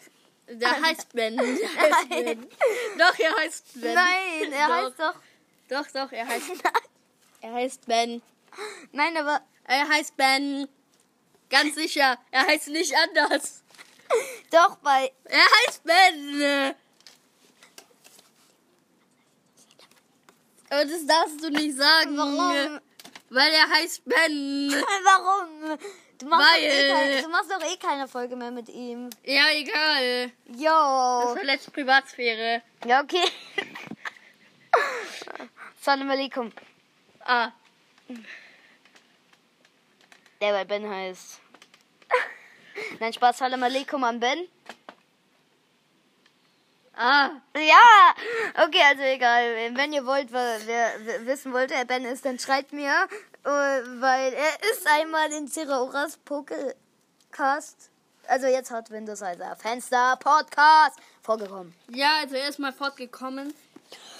Der 0.49 0.81
heißt 0.83 1.13
Ben. 1.13 1.37
Der 1.37 1.47
heißt 1.77 2.09
Ben. 2.09 2.49
Doch, 2.99 3.19
er 3.19 3.37
heißt 3.37 3.81
Ben. 3.81 3.95
Nein, 3.95 4.53
er 4.53 4.67
doch. 4.69 4.75
heißt 4.75 4.99
doch. 4.99 5.15
Doch, 5.69 5.87
doch, 5.93 6.13
er 6.13 6.27
heißt. 6.27 6.51
Er 7.41 7.53
heißt 7.53 7.87
Ben. 7.87 8.21
Nein, 8.91 9.17
aber. 9.17 9.41
Er 9.63 9.89
heißt 9.89 10.17
Ben. 10.17 10.67
Ganz 11.49 11.77
sicher. 11.77 12.19
Er 12.33 12.47
heißt 12.47 12.67
nicht 12.69 12.93
anders. 12.97 13.63
Doch, 14.51 14.75
bei. 14.79 15.13
Er 15.25 15.45
heißt 15.45 15.85
Ben. 15.85 16.75
Aber 20.71 20.85
das 20.85 21.07
darfst 21.07 21.45
du 21.45 21.51
nicht 21.51 21.77
sagen. 21.77 22.17
Warum? 22.17 22.81
Weil 23.31 23.53
er 23.53 23.69
heißt 23.71 24.05
Ben. 24.05 24.73
Warum? 25.05 25.79
Du 26.19 26.27
machst, 26.27 26.47
doch 26.49 26.57
eh 26.63 26.69
Weil- 26.69 26.93
keine, 26.95 27.23
du 27.23 27.29
machst 27.29 27.51
doch 27.51 27.63
eh 27.63 27.77
keine 27.77 28.09
Folge 28.09 28.35
mehr 28.35 28.51
mit 28.51 28.69
ihm. 28.69 29.09
Ja, 29.25 29.51
egal. 29.53 30.33
Yo. 30.47 31.23
Das 31.25 31.33
verletzt 31.35 31.73
Privatsphäre. 31.73 32.63
Ja, 32.85 33.03
okay. 33.03 33.23
Salam 35.81 36.11
alaikum. 36.11 36.53
Ah. 37.21 37.53
Der 40.41 40.53
bei 40.53 40.65
Ben 40.65 40.89
heißt. 40.89 41.41
Nein, 43.01 43.13
Spaß. 43.13 43.39
Salam 43.39 43.63
alaikum 43.63 44.03
an 44.03 44.19
Ben. 44.19 44.49
Ah. 46.97 47.31
Ja, 47.55 48.15
okay, 48.65 48.83
also 48.89 49.03
egal. 49.05 49.71
Wenn 49.75 49.93
ihr 49.93 50.05
wollt, 50.05 50.33
wer, 50.33 50.59
wer, 50.67 51.27
wissen 51.27 51.53
wollt, 51.53 51.71
wer 51.71 51.85
Ben 51.85 52.05
ist, 52.05 52.25
dann 52.25 52.41
schreibt 52.41 52.73
mir, 52.73 53.09
weil 53.51 54.33
er 54.33 54.71
ist 54.73 54.87
einmal 54.87 55.33
in 55.33 55.49
Zeraoras 55.49 56.19
Pokécast, 56.27 57.91
also 58.27 58.47
jetzt 58.47 58.71
hat 58.71 58.91
Windows 58.91 59.23
also 59.23 59.57
Fenster 59.57 60.17
Podcast 60.17 60.99
vorgekommen. 61.23 61.75
Ja, 61.91 62.17
also 62.21 62.35
er 62.37 62.49
ist 62.49 62.59
mal 62.59 62.73
fortgekommen. 62.73 63.55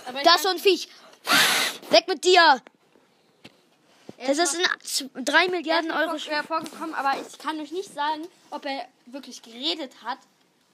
Aber 0.07 0.23
Das 0.23 0.37
ist 0.37 0.43
so 0.45 0.49
ein 0.49 0.59
Viech. 0.59 0.89
Weg 1.91 2.09
mit 2.09 2.25
dir. 2.25 2.63
er 4.17 4.29
Das 4.29 4.39
ist 4.39 4.57
ein 4.57 4.65
z- 4.83 5.11
3 5.15 5.49
Milliarden 5.49 5.91
er 5.91 6.01
Euro. 6.07 6.15
ist 6.17 6.27
vor- 6.27 6.43
vorgekommen, 6.45 6.95
aber 6.95 7.13
ich 7.21 7.39
kann 7.39 7.61
euch 7.61 7.71
nicht 7.73 7.93
sagen, 7.93 8.27
ob 8.51 8.65
er 8.65 8.87
wirklich 9.07 9.43
geredet 9.43 9.93
hat 10.03 10.19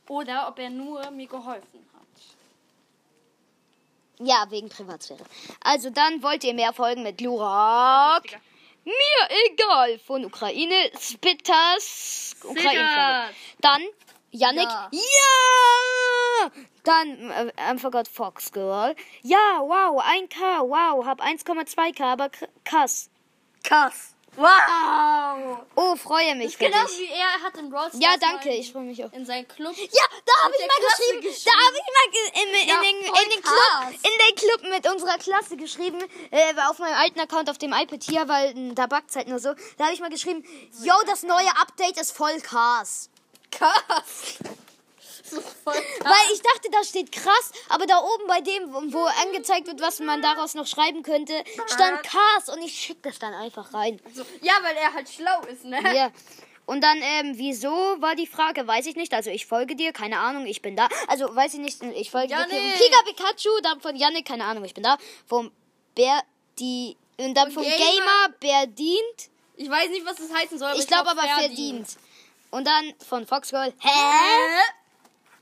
oder 0.09 0.47
ob 0.49 0.59
er 0.59 0.71
nur 0.71 1.11
mir 1.11 1.27
geholfen 1.27 1.87
hat. 1.94 1.94
Ja, 4.21 4.47
wegen 4.51 4.69
Privatsphäre. 4.69 5.25
Also 5.63 5.91
dann 5.91 6.23
wollt 6.23 6.45
ihr 6.45 6.55
mehr 6.55 6.73
Folgen 6.73 7.03
mit 7.03 7.21
Lurak. 7.21 8.23
Mir 8.85 9.29
egal. 9.51 9.99
Von 9.99 10.25
Ukraine. 10.25 10.91
Spitters. 11.01 12.35
Ukraine. 12.45 13.29
Dann 13.61 13.83
Yannick. 14.31 14.65
Ja. 14.65 14.89
Ja. 14.93 16.51
Dann 16.85 17.31
äh, 17.31 17.53
I 17.75 17.79
forgot 17.79 18.07
Fox 18.09 18.53
Girl. 18.53 18.95
Ja, 19.23 19.61
wow, 19.61 20.03
1K. 20.03 20.61
Wow, 20.69 21.07
hab 21.07 21.21
1,2K, 21.23 22.03
aber 22.03 22.29
k- 22.29 22.47
krass. 22.65 23.09
Krass. 23.63 24.14
Wow. 24.37 25.59
Oh, 25.77 25.97
freue 25.97 26.35
mich 26.35 26.57
für 26.57 26.65
Genau 26.67 26.85
dich. 26.87 26.99
wie 26.99 27.07
er 27.13 27.43
hat 27.43 27.57
in 27.57 27.71
Brawl 27.71 27.89
Stars 27.89 28.03
Ja, 28.03 28.17
danke, 28.19 28.49
in- 28.51 28.61
ich 28.61 28.73
freue 28.73 28.83
mich 28.83 29.05
auch. 29.05 29.13
In 29.13 29.25
seinem 29.27 29.47
Club. 29.49 29.75
Ja, 29.77 30.05
da 30.25 30.33
habe 30.45 30.55
ich 30.59 30.67
mal 30.67 30.89
geschrieben. 30.89 31.21
geschrieben. 31.23 31.45
Da 31.45 31.67
habe 31.67 31.77
ich 31.77 31.89
mal 31.95 32.43
in, 32.43 32.49
in, 32.63 32.69
Ja, 32.69 32.81
den, 32.81 33.05
voll 33.07 33.23
in, 33.25 33.31
den. 33.31 33.43
Club, 33.43 33.95
in 34.03 34.27
den 34.27 34.35
Club 34.37 34.73
mit 34.75 34.93
unserer 34.93 35.19
Klasse 35.19 35.57
geschrieben. 35.57 36.03
Äh, 36.31 36.55
auf 36.69 36.79
meinem 36.79 36.95
alten 36.95 37.21
Account 37.21 37.49
auf 37.51 37.59
dem 37.59 37.73
iPad 37.73 38.03
hier, 38.03 38.29
weil 38.29 38.55
mh, 38.55 38.75
da 38.75 38.87
backt 38.87 39.15
halt 39.17 39.29
nur 39.29 39.39
so. 39.39 39.55
Da 39.79 39.85
habe 39.85 39.95
ich 39.95 40.01
mal 40.01 40.11
geschrieben, 40.11 40.45
yo, 40.83 40.95
das 41.07 41.23
neue 41.23 41.49
Update 41.61 41.99
ist 42.01 42.13
voll 42.13 42.41
krass. 42.41 43.09
Krass. 43.51 44.39
So 45.23 45.41
voll. 45.41 45.75
Weil 45.75 46.33
ich 46.33 46.43
dachte, 46.43 46.71
da 46.71 46.85
steht 46.85 47.13
krass, 47.13 47.53
aber 47.69 47.87
da 47.87 47.99
oben 47.99 48.27
bei 48.27 48.41
dem, 48.41 48.93
wo, 48.93 49.05
angezeigt 49.27 49.67
wird, 49.67 49.81
was 49.81 50.01
man 50.01 50.23
daraus 50.23 50.55
noch 50.55 50.67
schreiben 50.67 51.03
könnte, 51.03 51.33
stand 51.67 52.03
krass 52.03 52.49
und 52.49 52.63
ich 52.63 52.75
schicke 52.75 53.09
das 53.11 53.19
dann 53.19 53.35
einfach 53.35 53.73
rein. 53.75 54.01
So, 54.15 54.25
ja, 54.43 54.55
weil 54.63 54.77
er 54.77 54.93
halt 54.93 55.09
schlau 55.09 55.41
ist, 55.53 55.65
ne? 55.65 55.81
Ja. 55.95 56.11
Und 56.67 56.81
dann, 56.83 56.99
ähm, 57.03 57.35
wieso 57.37 57.71
war 57.71 58.15
die 58.15 58.27
Frage, 58.27 58.67
weiß 58.67 58.87
ich 58.87 58.97
nicht. 58.97 59.13
Also 59.13 59.31
ich 59.31 59.47
folge 59.47 59.77
dir, 59.77 59.93
keine 59.93 60.19
Ahnung, 60.19 60.47
ich 60.47 60.63
bin 60.63 60.77
da. 60.77 60.89
Also 61.09 61.35
weiß 61.35 61.55
ich 61.55 61.61
nicht, 61.61 61.83
ich 61.83 62.11
folge 62.11 62.29
dir. 62.29 62.39
Yannick! 62.39 62.79
Pika 62.79 63.03
Pikachu, 63.05 63.51
dann 63.63 63.81
von 63.81 63.95
Yannick, 63.97 64.27
keine 64.27 64.45
Ahnung, 64.45 64.65
ich 64.65 64.73
bin 64.73 64.83
da. 64.83 64.97
Vom 65.27 65.51
Bär, 65.95 66.23
die, 66.59 66.97
und 67.19 67.35
dann 67.35 67.51
Von 67.53 67.65
vom 67.65 67.73
Gamer. 67.73 67.77
Gamer, 67.77 68.29
Berdient. 68.41 69.31
Ich 69.57 69.71
weiß 69.71 69.91
nicht, 69.91 70.05
was 70.07 70.17
das 70.17 70.33
heißen 70.33 70.59
soll. 70.59 70.69
Aber 70.69 70.79
Ich 70.79 70.87
glaube 70.87 71.11
glaub, 71.13 71.19
aber 71.19 71.41
verdient. 71.41 71.97
Und 72.51 72.67
dann 72.67 72.95
von 73.07 73.27
Foxgirl, 73.27 73.73
hä? 73.79 73.89
Hä? 73.89 74.61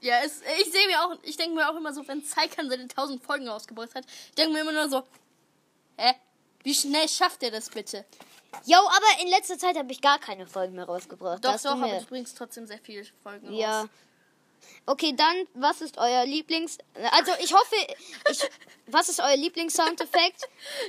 Ja, 0.03 0.17
es, 0.25 0.43
ich 0.61 0.71
sehe 0.73 0.87
mir 0.89 1.01
auch, 1.05 1.17
ich 1.23 1.37
denke 1.37 1.55
mir 1.55 1.71
auch 1.71 1.77
immer 1.77 1.93
so, 1.93 2.07
wenn 2.09 2.25
Zeikan 2.25 2.69
seine 2.69 2.83
1000 2.83 3.23
Folgen 3.23 3.49
rausgebracht 3.49 3.95
hat, 3.95 4.05
ich 4.29 4.35
denke 4.35 4.53
mir 4.53 4.61
immer 4.63 4.73
nur 4.73 4.89
so, 4.89 5.05
hä? 5.97 6.15
Wie 6.65 6.75
schnell 6.75 7.09
schafft 7.09 7.43
er 7.43 7.51
das 7.53 7.71
bitte? 7.71 8.05
Jo, 8.65 8.79
aber 8.79 9.23
in 9.23 9.29
letzter 9.29 9.59
Zeit 9.59 9.77
habe 9.77 9.91
ich 9.93 10.01
gar 10.01 10.19
keine 10.19 10.47
Folgen 10.47 10.75
mehr 10.75 10.85
rausgebracht. 10.85 11.45
Doch, 11.45 11.61
doch, 11.61 11.71
aber 11.71 12.01
du 12.01 12.07
bringst 12.07 12.37
trotzdem 12.37 12.67
sehr 12.67 12.79
viele 12.79 13.05
Folgen 13.23 13.53
Ja. 13.53 13.83
raus. 13.83 13.89
Okay, 14.87 15.15
dann, 15.17 15.47
was 15.55 15.81
ist 15.81 15.99
euer 15.99 16.25
Lieblings... 16.25 16.79
Also, 17.13 17.33
ich 17.41 17.53
hoffe, 17.53 17.77
ich, 18.31 18.41
was 18.87 19.09
ist 19.09 19.21
euer 19.21 19.37
Lieblings-Soundeffekt? 19.37 20.49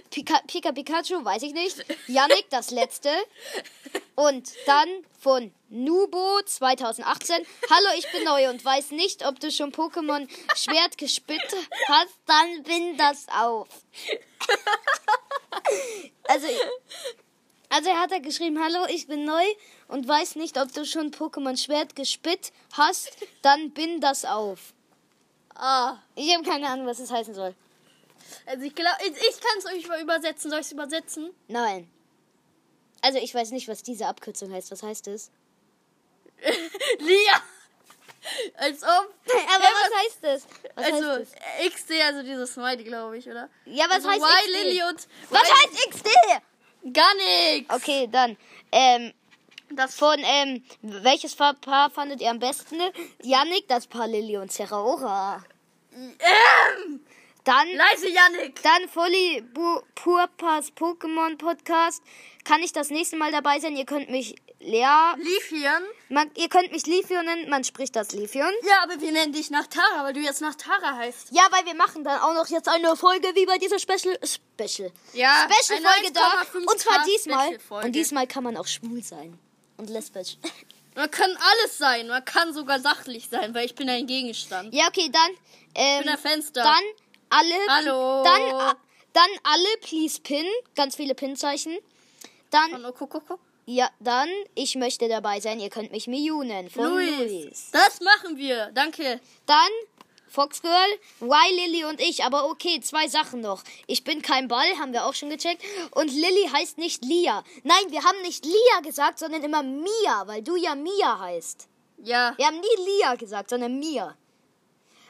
Pika, 0.09 0.39
Pika 0.47 0.71
Pikachu, 0.71 1.23
weiß 1.23 1.43
ich 1.43 1.53
nicht. 1.53 1.85
Yannick, 2.07 2.49
das 2.49 2.71
letzte. 2.71 3.09
Und 4.15 4.51
dann 4.65 4.89
von 5.19 5.53
Nubo 5.69 6.41
2018. 6.43 7.45
Hallo, 7.69 7.87
ich 7.97 8.11
bin 8.11 8.23
neu 8.23 8.49
und 8.49 8.63
weiß 8.63 8.91
nicht, 8.91 9.25
ob 9.25 9.39
du 9.39 9.51
schon 9.51 9.71
Pokémon 9.71 10.27
Schwert 10.55 10.97
gespitzt 10.97 11.55
hast. 11.87 12.15
Dann 12.25 12.63
bin 12.63 12.97
das 12.97 13.27
auf. 13.29 13.67
Also, 16.23 16.47
also 17.73 17.89
er 17.89 17.99
hat 17.99 18.11
da 18.11 18.19
geschrieben, 18.19 18.59
hallo, 18.63 18.85
ich 18.89 19.07
bin 19.07 19.25
neu 19.25 19.43
und 19.87 20.07
weiß 20.07 20.35
nicht, 20.35 20.57
ob 20.59 20.71
du 20.73 20.85
schon 20.85 21.11
Pokémon 21.11 21.57
Schwert 21.61 21.95
gespitzt 21.95 22.53
hast, 22.73 23.11
dann 23.41 23.71
bin 23.71 23.99
das 24.01 24.25
auf. 24.25 24.73
Ah, 25.55 25.97
Ich 26.15 26.33
habe 26.33 26.43
keine 26.47 26.67
Ahnung, 26.67 26.85
was 26.87 26.97
das 26.97 27.11
heißen 27.11 27.33
soll. 27.33 27.53
also 28.45 28.63
ich 28.63 28.73
glaube, 28.75 28.97
ich, 29.01 29.11
ich 29.11 29.39
kann 29.39 29.57
es 29.59 29.65
euch 29.65 29.87
mal 29.87 30.01
übersetzen. 30.01 30.49
Soll 30.49 30.59
ich 30.61 30.65
es 30.67 30.71
übersetzen? 30.71 31.31
Nein. 31.47 31.89
Also 33.01 33.19
ich 33.19 33.33
weiß 33.35 33.51
nicht, 33.51 33.67
was 33.67 33.83
diese 33.83 34.07
Abkürzung 34.07 34.51
heißt. 34.53 34.71
Was 34.71 34.81
heißt 34.83 35.07
es? 35.07 35.29
Lia! 36.99 37.41
Als 38.55 38.81
ob. 38.83 38.89
Aber 38.89 39.63
was 39.63 39.91
heißt 40.05 40.17
das? 40.21 40.47
Was 40.75 40.85
Also 40.85 41.09
heißt 41.11 41.33
das? 41.61 41.73
XD, 41.73 41.91
also 42.05 42.23
dieses 42.23 42.53
Smiley, 42.53 42.83
glaube 42.85 43.17
ich, 43.17 43.27
oder? 43.29 43.49
Ja, 43.65 43.85
was 43.89 44.05
also 44.05 44.09
heißt 44.11 44.21
Y, 44.21 44.31
XD? 44.39 44.49
Lilly 44.63 44.83
und. 44.83 45.07
Was 45.29 45.51
heißt 45.51 45.89
XD? 45.91 46.09
Gar 46.91 47.13
nichts. 47.15 47.73
Okay, 47.73 48.07
dann. 48.11 48.37
Ähm, 48.71 49.13
Das 49.75 49.95
von, 49.95 50.19
ähm, 50.23 50.63
welches 50.81 51.35
Paar 51.35 51.89
fandet 51.89 52.21
ihr 52.21 52.29
am 52.29 52.37
besten? 52.39 52.79
Yannick, 53.23 53.67
das 53.67 53.87
Paar 53.87 54.07
Lilly 54.07 54.37
und 54.37 54.51
Zeraora. 54.51 55.43
Ähm, 55.95 56.99
Dann, 57.43 57.67
leise 57.75 58.07
Yannick. 58.09 58.61
dann 58.63 58.87
Folly 58.89 59.41
Bu 59.53 59.81
Purpas 59.95 60.71
Pokémon 60.73 61.37
Podcast. 61.37 62.03
Kann 62.43 62.61
ich 62.61 62.71
das 62.71 62.89
nächste 62.89 63.15
Mal 63.17 63.31
dabei 63.31 63.59
sein? 63.59 63.75
Ihr 63.75 63.85
könnt 63.85 64.09
mich 64.09 64.35
Lea, 64.59 65.13
Liefern. 65.17 65.83
Man, 66.13 66.31
ihr 66.35 66.47
könnt 66.49 66.71
mich 66.71 66.85
Lifion 66.85 67.25
nennen, 67.25 67.49
man 67.49 67.63
spricht 67.63 67.95
das 67.95 68.11
Lifion. 68.13 68.51
Ja, 68.63 68.83
aber 68.83 68.99
wir 69.01 69.11
nennen 69.11 69.33
dich 69.33 69.49
nach 69.49 69.67
Tara, 69.67 70.03
weil 70.03 70.13
du 70.13 70.19
jetzt 70.21 70.41
nach 70.41 70.55
Tara 70.55 70.95
heißt. 70.97 71.27
Ja, 71.31 71.43
weil 71.51 71.65
wir 71.65 71.75
machen 71.75 72.03
dann 72.03 72.19
auch 72.21 72.33
noch 72.33 72.47
jetzt 72.47 72.67
eine 72.69 72.95
Folge 72.95 73.27
wie 73.35 73.45
bei 73.45 73.57
dieser 73.57 73.79
Special 73.79 74.17
Special 74.23 74.91
Ja, 75.13 75.47
Special 75.51 75.79
eine 75.79 75.87
Folge 75.87 76.11
da 76.13 76.21
1,5K 76.43 76.71
und 76.71 76.79
zwar 76.79 77.03
diesmal 77.05 77.45
Special-Folge. 77.47 77.85
und 77.87 77.91
diesmal 77.93 78.27
kann 78.27 78.43
man 78.43 78.57
auch 78.57 78.67
schwul 78.67 79.03
sein 79.03 79.37
und 79.77 79.89
lesbisch. 79.89 80.37
Man 80.95 81.09
kann 81.09 81.31
alles 81.31 81.79
sein. 81.79 82.07
Man 82.07 82.23
kann 82.23 82.53
sogar 82.53 82.79
sachlich 82.79 83.27
sein, 83.27 83.55
weil 83.55 83.65
ich 83.65 83.73
bin 83.73 83.89
ein 83.89 84.05
Gegenstand. 84.05 84.71
Ja, 84.75 84.85
okay, 84.89 85.09
dann 85.11 85.31
ähm, 85.73 85.99
Ich 86.01 86.05
bin 86.05 86.09
ein 86.09 86.19
Fenster. 86.19 86.61
dann 86.61 86.83
alle 87.31 87.55
Hallo. 87.67 88.23
dann 88.23 88.41
a- 88.61 88.75
dann 89.11 89.29
alle 89.43 89.77
please 89.81 90.21
pin, 90.21 90.45
ganz 90.75 90.95
viele 90.95 91.15
Pinzeichen. 91.15 91.75
Dann 92.51 92.69
Von 92.69 92.85
Okokoko. 92.85 93.39
Ja, 93.65 93.89
dann 93.99 94.29
ich 94.55 94.75
möchte 94.75 95.07
dabei 95.07 95.39
sein, 95.39 95.59
ihr 95.59 95.69
könnt 95.69 95.91
mich 95.91 96.07
Miu 96.07 96.43
nennen 96.43 96.69
von 96.69 96.85
Luis. 96.85 97.19
Luis. 97.19 97.69
Das 97.71 98.01
machen 98.01 98.37
wir. 98.37 98.71
Danke. 98.73 99.19
Dann 99.45 99.69
Foxgirl, 100.27 100.99
Y 101.21 101.55
Lilly 101.55 101.85
und 101.85 102.01
ich, 102.01 102.23
aber 102.23 102.49
okay, 102.49 102.79
zwei 102.81 103.07
Sachen 103.07 103.41
noch. 103.41 103.63
Ich 103.85 104.03
bin 104.03 104.23
kein 104.23 104.47
Ball, 104.47 104.67
haben 104.79 104.91
wir 104.91 105.05
auch 105.05 105.13
schon 105.13 105.29
gecheckt. 105.29 105.63
Und 105.91 106.11
Lilly 106.11 106.49
heißt 106.51 106.79
nicht 106.79 107.05
Lia. 107.05 107.43
Nein, 107.63 107.83
wir 107.89 108.03
haben 108.03 108.19
nicht 108.23 108.43
Lia 108.43 108.79
gesagt, 108.81 109.19
sondern 109.19 109.43
immer 109.43 109.61
Mia, 109.61 110.23
weil 110.25 110.41
du 110.41 110.55
ja 110.55 110.73
Mia 110.73 111.19
heißt. 111.19 111.67
Ja. 111.99 112.33
Wir 112.37 112.47
haben 112.47 112.59
nie 112.59 112.83
Lia 112.83 113.13
gesagt, 113.15 113.51
sondern 113.51 113.77
Mia. 113.77 114.17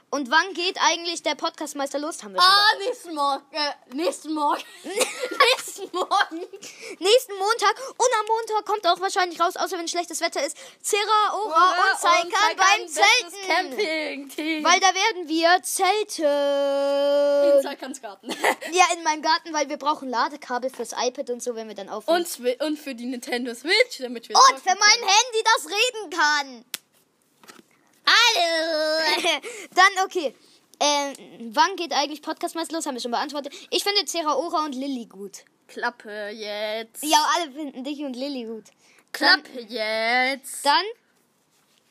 Und 0.10 0.30
wann 0.30 0.54
geht 0.54 0.78
eigentlich 0.80 1.24
der 1.24 1.34
Podcastmeister 1.34 1.98
los? 1.98 2.22
Haben 2.22 2.36
wir 2.36 2.42
schon 2.42 2.52
Ah, 2.52 2.86
nächsten 2.86 3.16
Morgen. 3.16 3.44
Äh, 3.52 3.96
nächsten 3.96 4.34
Morgen. 4.34 4.62
nächsten 4.84 5.62
Morgen. 5.92 6.40
Nächsten 7.00 7.34
Montag 7.38 7.76
und 7.90 8.10
am 8.20 8.26
Montag 8.28 8.66
kommt 8.66 8.86
auch 8.88 9.00
wahrscheinlich 9.00 9.40
raus, 9.40 9.56
außer 9.56 9.78
wenn 9.78 9.88
schlechtes 9.88 10.22
Wetter 10.22 10.46
ist, 10.46 10.58
Zera, 10.82 11.34
Ora 11.34 11.72
und 11.72 12.00
Saikan 12.00 12.58
beim 12.58 12.88
Zelten. 12.88 13.48
Camping. 13.48 14.64
Weil 14.64 14.80
da 14.80 14.94
werden 14.94 15.28
wir 15.28 15.62
Zelten. 15.64 17.62
Saikans 17.64 18.02
Garten. 18.02 18.30
Ja, 18.72 18.86
in 18.96 19.04
meinem 19.04 19.22
Garten, 19.22 19.54
weil 19.54 19.70
wir 19.70 19.78
brauchen 19.78 20.10
Ladekabel 20.10 20.70
fürs 20.70 20.94
iPad 20.94 21.30
und 21.30 21.44
so, 21.44 21.56
wenn 21.56 21.68
wir 21.68 21.76
dann 21.76 21.90
aufnehmen. 21.90 22.22
und, 22.22 22.28
Swi- 22.28 22.62
und 22.66 22.78
für 22.80 22.96
die 22.96 23.06
Nintendo 23.06 23.54
Switch, 23.54 23.98
damit 24.00 24.30
wir 24.30 24.36
Und 24.36 24.60
für 24.60 24.70
mein 24.70 24.78
können. 24.80 25.10
Handy, 25.10 25.44
das 25.44 25.66
reden 25.68 26.10
kann. 26.10 26.66
Hallo. 28.06 29.22
Dann, 29.76 30.06
okay. 30.06 30.36
Ähm, 30.80 31.14
wann 31.54 31.76
geht 31.78 31.94
eigentlich 31.94 32.22
Podcast 32.22 32.56
meist 32.56 32.72
los? 32.72 32.86
Haben 32.86 32.96
wir 32.96 33.02
schon 33.02 33.12
beantwortet. 33.12 33.54
Ich 33.70 33.84
finde 33.84 34.04
Zera, 34.06 34.36
Ora 34.36 34.66
und 34.66 34.76
Lilly 34.76 35.06
gut. 35.06 35.46
Klappe 35.74 36.30
jetzt. 36.30 37.04
Ja, 37.04 37.18
alle 37.36 37.52
finden 37.52 37.84
dich 37.84 38.00
und 38.04 38.16
Lilly 38.16 38.46
gut. 38.46 38.66
Klappe 39.12 39.60
jetzt. 39.62 40.64
Dann, 40.64 40.86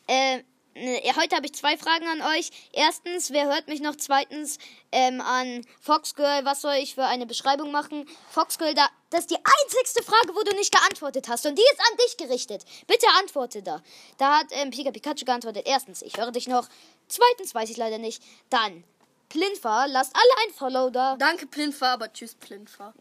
äh, 0.07 0.42
ne, 0.75 1.03
heute 1.16 1.35
habe 1.35 1.47
ich 1.47 1.55
zwei 1.55 1.77
Fragen 1.77 2.07
an 2.07 2.23
euch. 2.37 2.51
Erstens, 2.73 3.33
wer 3.33 3.47
hört 3.47 3.66
mich 3.66 3.81
noch? 3.81 3.97
Zweitens, 3.97 4.59
ähm, 4.92 5.21
an 5.21 5.66
Foxgirl, 5.81 6.45
was 6.45 6.61
soll 6.61 6.75
ich 6.75 6.95
für 6.95 7.05
eine 7.05 7.27
Beschreibung 7.27 7.73
machen? 7.73 8.09
Foxgirl, 8.31 8.75
da, 8.75 8.88
das 9.11 9.23
ist 9.23 9.31
die 9.33 9.37
einzigste 9.37 10.05
Frage, 10.05 10.33
wo 10.33 10.42
du 10.45 10.55
nicht 10.57 10.73
geantwortet 10.73 11.29
hast. 11.29 11.45
Und 11.45 11.59
die 11.59 11.62
ist 11.62 11.81
an 11.81 11.97
dich 11.99 12.16
gerichtet. 12.16 12.64
Bitte 12.87 13.07
antworte 13.18 13.64
da. 13.64 13.83
Da 14.18 14.38
hat 14.38 14.47
ähm, 14.53 14.71
Pika 14.71 14.92
Pikachu 14.92 15.25
geantwortet. 15.25 15.64
Erstens, 15.66 16.03
ich 16.03 16.16
höre 16.16 16.31
dich 16.31 16.47
noch. 16.47 16.68
Zweitens, 17.09 17.53
weiß 17.53 17.68
ich 17.68 17.77
leider 17.77 17.99
nicht. 17.99 18.23
Dann, 18.49 18.85
Plinfa, 19.33 19.87
lasst 19.87 20.14
alle 20.14 20.47
ein 20.47 20.53
Follow 20.53 20.90
da. 20.90 21.16
Danke, 21.18 21.47
Plinfa, 21.47 21.95
aber 21.95 22.12
tschüss, 22.12 22.35
Plinfa. 22.35 22.92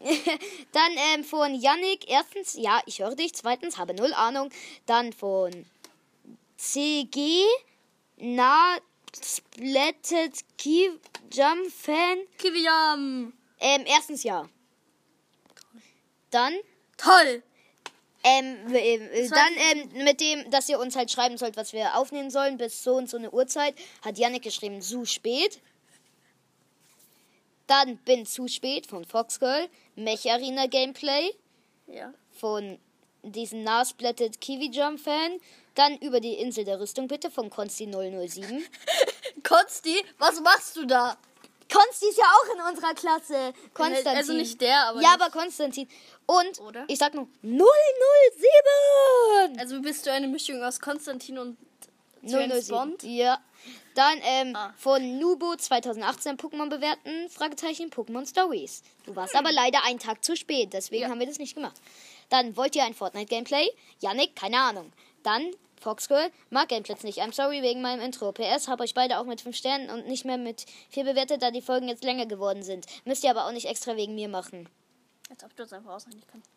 Dann 0.72 0.92
ähm, 1.14 1.24
von 1.24 1.54
Yannick, 1.54 2.08
erstens, 2.08 2.54
ja, 2.54 2.80
ich 2.86 3.00
höre 3.00 3.14
dich. 3.14 3.34
Zweitens, 3.34 3.76
habe 3.76 3.92
null 3.92 4.14
Ahnung. 4.14 4.48
Dann 4.86 5.12
von 5.12 5.66
CG, 6.56 7.44
na, 8.16 8.78
Splatted 9.14 10.38
Key 10.56 10.88
Jump 11.30 11.70
Fan. 11.70 12.20
Kiwiam. 12.38 13.34
Ähm, 13.60 13.84
erstens, 13.84 14.22
ja. 14.22 14.48
Dann, 16.30 16.54
Toll. 16.96 17.42
ähm, 18.24 18.72
äh, 18.72 18.94
äh, 18.94 19.28
dann 19.28 19.52
ähm, 19.70 20.04
mit 20.04 20.18
dem, 20.22 20.50
dass 20.50 20.66
ihr 20.70 20.78
uns 20.78 20.96
halt 20.96 21.10
schreiben 21.10 21.36
sollt, 21.36 21.58
was 21.58 21.74
wir 21.74 21.94
aufnehmen 21.94 22.30
sollen, 22.30 22.56
bis 22.56 22.82
so 22.82 22.94
und 22.94 23.10
so 23.10 23.18
eine 23.18 23.30
Uhrzeit, 23.30 23.74
hat 24.00 24.16
Yannick 24.16 24.44
geschrieben, 24.44 24.80
zu 24.80 25.04
spät. 25.04 25.60
Dann 27.72 27.96
bin 27.98 28.26
zu 28.26 28.48
spät 28.48 28.86
von 28.86 29.04
Foxgirl, 29.06 29.68
Mech 29.96 30.30
Arena 30.30 30.66
Gameplay. 30.66 31.32
Ja. 31.86 32.12
von 32.38 32.78
diesem 33.22 33.62
Nasplatted 33.64 34.40
Kiwi 34.40 34.70
Jump 34.70 35.00
Fan. 35.00 35.38
Dann 35.74 35.96
über 35.98 36.20
die 36.20 36.34
Insel 36.34 36.64
der 36.64 36.78
Rüstung 36.80 37.08
bitte 37.08 37.30
von 37.30 37.48
Konsti 37.48 37.86
007. 37.86 38.62
Konsti, 39.42 40.04
was 40.18 40.38
machst 40.40 40.76
du 40.76 40.84
da? 40.84 41.16
Konsti 41.72 42.08
ist 42.08 42.18
ja 42.18 42.24
auch 42.24 42.54
in 42.54 42.60
unserer 42.74 42.92
Klasse. 42.94 43.54
Konstantin. 43.72 44.16
Also 44.16 44.32
nicht 44.34 44.60
der, 44.60 44.88
aber 44.88 45.00
Ja, 45.00 45.14
aber 45.14 45.30
Konstantin. 45.30 45.88
Und 46.26 46.60
Oder? 46.60 46.84
ich 46.88 46.98
sag 46.98 47.14
nur 47.14 47.26
007. 47.42 49.58
Also 49.58 49.80
bist 49.80 50.04
du 50.06 50.12
eine 50.12 50.28
Mischung 50.28 50.62
aus 50.62 50.78
Konstantin 50.78 51.38
und 51.38 51.56
James 52.22 52.66
007. 52.66 52.76
Bond? 52.76 53.02
Ja. 53.04 53.40
Dann 53.94 54.18
ähm, 54.22 54.56
Ah. 54.56 54.72
von 54.76 55.18
Nubo 55.18 55.54
2018 55.56 56.36
Pokémon 56.38 56.68
bewerten, 56.70 57.28
Fragezeichen 57.28 57.90
Pokémon 57.90 58.26
Stories. 58.28 58.82
Du 59.04 59.14
warst 59.16 59.34
aber 59.36 59.52
leider 59.52 59.84
einen 59.84 59.98
Tag 59.98 60.24
zu 60.24 60.34
spät, 60.36 60.72
deswegen 60.72 61.02
Ja. 61.02 61.08
haben 61.10 61.18
wir 61.20 61.26
das 61.26 61.38
nicht 61.38 61.54
gemacht. 61.54 61.76
Dann 62.30 62.56
wollt 62.56 62.74
ihr 62.74 62.84
ein 62.84 62.94
Fortnite-Gameplay? 62.94 63.68
Yannick, 64.00 64.34
keine 64.34 64.58
Ahnung. 64.58 64.92
Dann 65.22 65.50
Foxgirl, 65.80 66.30
mag 66.50 66.68
Gameplays 66.68 67.02
nicht. 67.02 67.18
I'm 67.20 67.32
sorry 67.34 67.60
wegen 67.60 67.82
meinem 67.82 68.00
Intro. 68.00 68.30
PS, 68.32 68.68
hab 68.68 68.80
euch 68.80 68.94
beide 68.94 69.18
auch 69.18 69.24
mit 69.24 69.40
5 69.40 69.56
Sternen 69.56 69.90
und 69.90 70.06
nicht 70.06 70.24
mehr 70.24 70.38
mit 70.38 70.64
4 70.90 71.04
bewertet, 71.04 71.42
da 71.42 71.50
die 71.50 71.60
Folgen 71.60 71.88
jetzt 71.88 72.04
länger 72.04 72.24
geworden 72.26 72.62
sind. 72.62 72.86
Müsst 73.04 73.24
ihr 73.24 73.30
aber 73.30 73.46
auch 73.46 73.52
nicht 73.52 73.66
extra 73.66 73.96
wegen 73.96 74.14
mir 74.14 74.28
machen. 74.28 74.68
Als 75.28 75.42
ob 75.42 75.54
du 75.56 75.64
es 75.64 75.72
einfach 75.72 75.92
auswendig 75.94 76.22
kannst. 76.30 76.48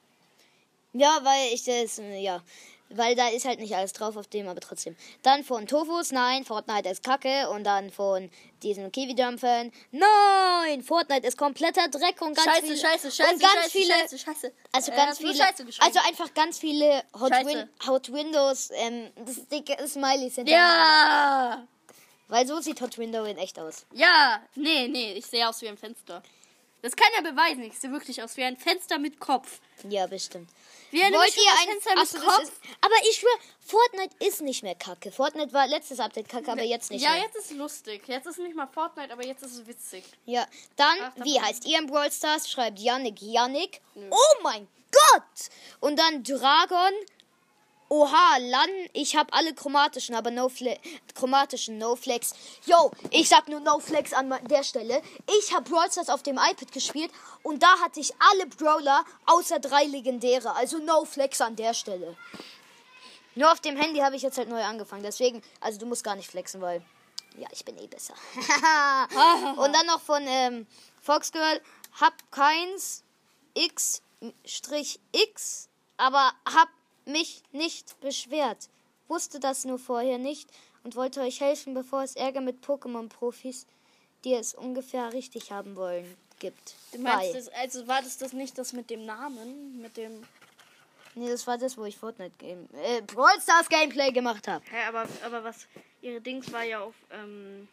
Ja, 0.94 1.20
weil 1.24 1.54
ich 1.54 1.64
das, 1.66 1.98
äh, 2.00 2.20
ja, 2.22 2.42
weil 2.90 3.16
da 3.16 3.30
ist 3.30 3.46
halt 3.46 3.60
nicht 3.60 3.76
alles 3.76 3.94
drauf 3.94 4.16
auf 4.16 4.28
dem, 4.28 4.48
aber 4.48 4.60
trotzdem. 4.62 4.96
Dann 5.24 5.44
von 5.44 5.68
Tofus, 5.68 6.12
nein, 6.12 6.46
Fortnite 6.46 6.90
ist 6.90 7.04
kacke. 7.04 7.50
Und 7.50 7.64
dann 7.64 7.92
von 7.92 8.30
diesem 8.64 8.92
Kiwi-Fan, 8.92 9.72
nein, 9.92 10.82
Fortnite 10.84 11.28
ist 11.28 11.38
kompletter 11.38 11.88
Dreck 11.90 12.22
und 12.22 12.36
ganz 12.36 12.48
Scheiße, 12.48 12.62
viele, 12.62 12.78
scheiße, 12.78 13.12
scheiße, 13.12 13.34
und 13.34 13.42
ganz 13.42 13.54
scheiße, 13.54 13.70
viele, 13.70 13.94
scheiße, 13.94 14.20
scheiße. 14.20 14.54
also 14.72 14.92
Äh, 14.92 14.96
ganz 14.96 15.18
du 15.20 15.28
viele, 15.28 15.46
also 15.80 16.00
einfach 16.08 16.34
ganz 16.34 16.60
viele 16.60 17.04
Hot. 17.20 17.32
Win 17.32 17.70
Hot 17.88 18.12
Windows, 18.12 18.70
ähm, 18.74 19.12
das 19.26 19.48
dicke 19.48 19.76
Smileys 19.88 20.36
sind 20.36 20.50
ja, 20.50 21.68
Weil 22.28 22.48
so 22.48 22.60
sieht 22.62 22.82
Hot 22.82 22.98
Window 22.98 23.24
in 23.26 23.38
echt 23.38 23.60
aus. 23.60 23.86
ja, 23.94 24.42
nee, 24.56 24.88
nee, 24.88 25.14
ich 25.14 25.26
sehe 25.26 25.48
aus 25.48 25.62
wie 25.62 25.68
ein 25.68 25.78
Fenster. 25.78 26.24
Das 26.82 26.96
kann 26.96 27.08
ja 27.16 27.30
beweisen, 27.30 27.64
ich 27.64 27.78
sehe 27.78 27.92
wirklich 27.92 28.22
aus 28.22 28.38
wie 28.38 28.44
ein 28.44 28.58
Fenster 28.58 29.00
mit 29.00 29.20
Kopf. 29.20 29.60
Ja, 29.90 30.06
bestimmt. 30.08 30.50
Eine 31.04 31.18
Wollt 31.18 31.36
ihr 31.36 31.52
ein 31.62 31.82
Fenster 31.82 32.20
Achso, 32.20 32.20
Kopf? 32.20 32.44
ist, 32.44 32.54
aber 32.82 32.96
ich 33.10 33.18
schwöre, 33.18 33.38
Fortnite 33.60 34.16
ist 34.20 34.42
nicht 34.42 34.64
mehr 34.64 34.76
kacke. 34.76 35.12
Fortnite 35.12 35.54
war 35.54 35.68
letztes 35.68 36.00
Update 36.00 36.30
kacke, 36.30 36.52
aber 36.52 36.64
jetzt 36.64 36.92
nicht 36.92 37.04
ja, 37.04 37.12
mehr. 37.12 37.24
jetzt 37.24 37.36
ist 37.36 37.52
lustig. 37.52 38.04
Jetzt 38.08 38.28
ist 38.28 38.40
nicht 38.40 38.56
mal 38.56 38.68
Fortnite, 38.68 39.12
aber 39.12 39.26
jetzt 39.26 39.44
ist 39.44 39.54
es 39.54 39.68
witzig. 39.68 40.04
Ja, 40.26 40.46
dann, 40.76 40.98
Ach, 41.02 41.12
wie 41.24 41.40
heißt 41.40 41.66
ihr 41.66 41.80
im 41.80 41.88
Brawl 41.88 42.12
Stars? 42.12 42.50
Schreibt 42.50 42.80
Yannick 42.80 43.22
Yannick. 43.22 43.82
Oh 43.96 44.42
mein 44.44 44.68
Gott! 44.92 45.50
Und 45.80 45.98
dann 45.98 46.24
Dragon. 46.24 46.94
Oha, 47.88 48.38
Lan, 48.38 48.70
ich 48.94 49.16
habe 49.16 49.32
alle 49.32 49.54
chromatischen, 49.54 50.16
aber 50.16 50.32
no 50.32 50.50
Fle 50.50 50.80
chromatischen 51.14 51.78
No 51.78 51.96
Flex. 51.96 52.34
Yo, 52.66 52.92
ich 53.12 53.30
sag 53.30 53.48
nur 53.48 53.60
No 53.60 53.80
Flex 53.80 54.12
an 54.12 54.34
der 54.50 54.64
Stelle. 54.64 55.04
Ich 55.40 55.54
habe 55.54 55.70
Brawl 55.70 55.92
Stars 55.92 56.10
auf 56.10 56.24
dem 56.24 56.38
iPad 56.38 56.72
gespielt 56.72 57.12
und 57.44 57.62
da 57.62 57.80
hatte 57.80 58.00
ich 58.00 58.12
alle 58.20 58.48
Brawler 58.48 59.06
außer 59.28 59.60
drei 59.60 59.84
legendäre, 59.86 60.56
also 60.56 60.80
No 60.80 61.06
Flex 61.06 61.42
an 61.42 61.56
der 61.56 61.76
Stelle. 61.76 62.18
Nur 63.36 63.52
auf 63.52 63.60
dem 63.60 63.78
Handy 63.78 64.00
habe 64.00 64.16
ich 64.16 64.24
jetzt 64.24 64.38
halt 64.38 64.50
neu 64.50 64.64
angefangen, 64.64 65.04
deswegen, 65.04 65.44
also 65.60 65.78
du 65.78 65.86
musst 65.86 66.04
gar 66.04 66.16
nicht 66.16 66.30
flexen, 66.30 66.62
weil 66.62 66.82
ja, 67.38 67.48
ich 67.52 67.64
bin 67.66 67.78
eh 67.78 67.88
besser. 67.88 68.16
und 69.58 69.74
dann 69.74 69.86
noch 69.86 70.02
von 70.02 70.24
ähm, 70.26 70.66
Foxgirl, 71.02 71.62
hab 72.00 72.14
keins 72.32 73.04
X-X, 73.54 74.00
aber 75.98 76.32
hab 76.46 76.70
mich 77.06 77.42
nicht 77.52 78.00
beschwert. 78.02 78.70
Wusste 79.08 79.40
das 79.40 79.66
nur 79.66 79.80
vorher 79.80 80.18
nicht 80.18 80.50
und 80.84 80.96
wollte 80.96 81.22
euch 81.22 81.40
helfen, 81.42 81.74
bevor 81.74 82.04
es 82.04 82.16
Ärger 82.16 82.42
mit 82.42 82.66
Pokémon-Profis, 82.66 83.68
die 84.24 84.34
es 84.34 84.54
ungefähr 84.54 85.14
richtig 85.14 85.52
haben 85.52 85.76
wollen, 85.76 86.18
gibt. 86.40 86.76
Du 86.92 87.00
meinst, 87.00 87.36
das, 87.36 87.50
also 87.50 87.88
war 87.88 88.02
das 88.02 88.18
das 88.18 88.34
nicht 88.34 88.58
das 88.58 88.74
mit 88.74 88.90
dem 88.90 89.06
Namen? 89.06 89.82
Mit 89.82 89.98
dem. 89.98 90.24
Nee, 91.14 91.30
das 91.30 91.46
war 91.48 91.58
das, 91.58 91.78
wo 91.78 91.86
ich 91.86 91.96
Fortnite 91.96 92.36
Game, 92.40 92.68
äh, 92.84 93.02
Brawl 93.02 93.40
Stars 93.42 93.70
Gameplay 93.70 94.12
gemacht 94.12 94.48
habe. 94.48 94.66
Hä, 94.70 94.86
aber, 94.88 95.08
aber 95.24 95.44
was. 95.44 95.68
Ihre 96.02 96.22
Dings 96.22 96.52
war 96.52 96.64
ja 96.64 96.82
auf, 96.82 96.96
ähm. 97.12 97.68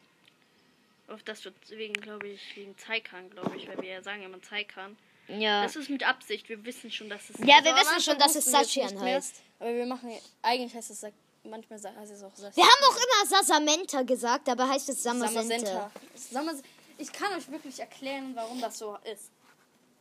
Auf 1.08 1.22
das 1.24 1.44
wird 1.44 1.54
wegen, 1.70 1.94
glaube 1.94 2.28
ich, 2.28 2.56
wegen 2.56 2.78
Zeikan, 2.78 3.28
glaube 3.30 3.56
ich, 3.56 3.68
weil 3.68 3.76
wir 3.82 3.90
ja 3.90 4.02
sagen 4.02 4.22
immer 4.22 4.40
Zeikan. 4.40 4.96
Ja. 5.28 5.62
Das 5.62 5.76
ist 5.76 5.88
mit 5.88 6.02
Absicht, 6.02 6.48
wir 6.48 6.64
wissen 6.64 6.90
schon, 6.90 7.08
dass 7.08 7.30
es. 7.30 7.38
Ja, 7.38 7.62
wir 7.62 7.74
wissen 7.74 8.00
schon, 8.00 8.18
dass 8.18 8.34
es 8.34 8.44
Sachian 8.44 8.94
mehr, 8.94 9.16
heißt. 9.16 9.36
Aber 9.58 9.74
wir 9.74 9.86
machen. 9.86 10.10
Eigentlich 10.42 10.74
heißt 10.74 10.90
es. 10.90 11.06
Manchmal 11.44 11.78
heißt 11.78 12.12
es 12.12 12.22
auch 12.22 12.34
Sachian. 12.34 12.56
Wir 12.56 12.64
haben 12.64 12.84
auch 12.84 12.96
immer 12.96 13.36
Sasamenta 13.36 14.02
gesagt, 14.02 14.48
aber 14.48 14.68
heißt 14.68 14.88
es 14.88 15.02
Samasenta. 15.02 15.90
Samas 16.14 16.62
ich 16.98 17.12
kann 17.12 17.32
euch 17.32 17.50
wirklich 17.50 17.80
erklären, 17.80 18.32
warum 18.34 18.60
das 18.60 18.78
so 18.78 18.96
ist. 19.12 19.30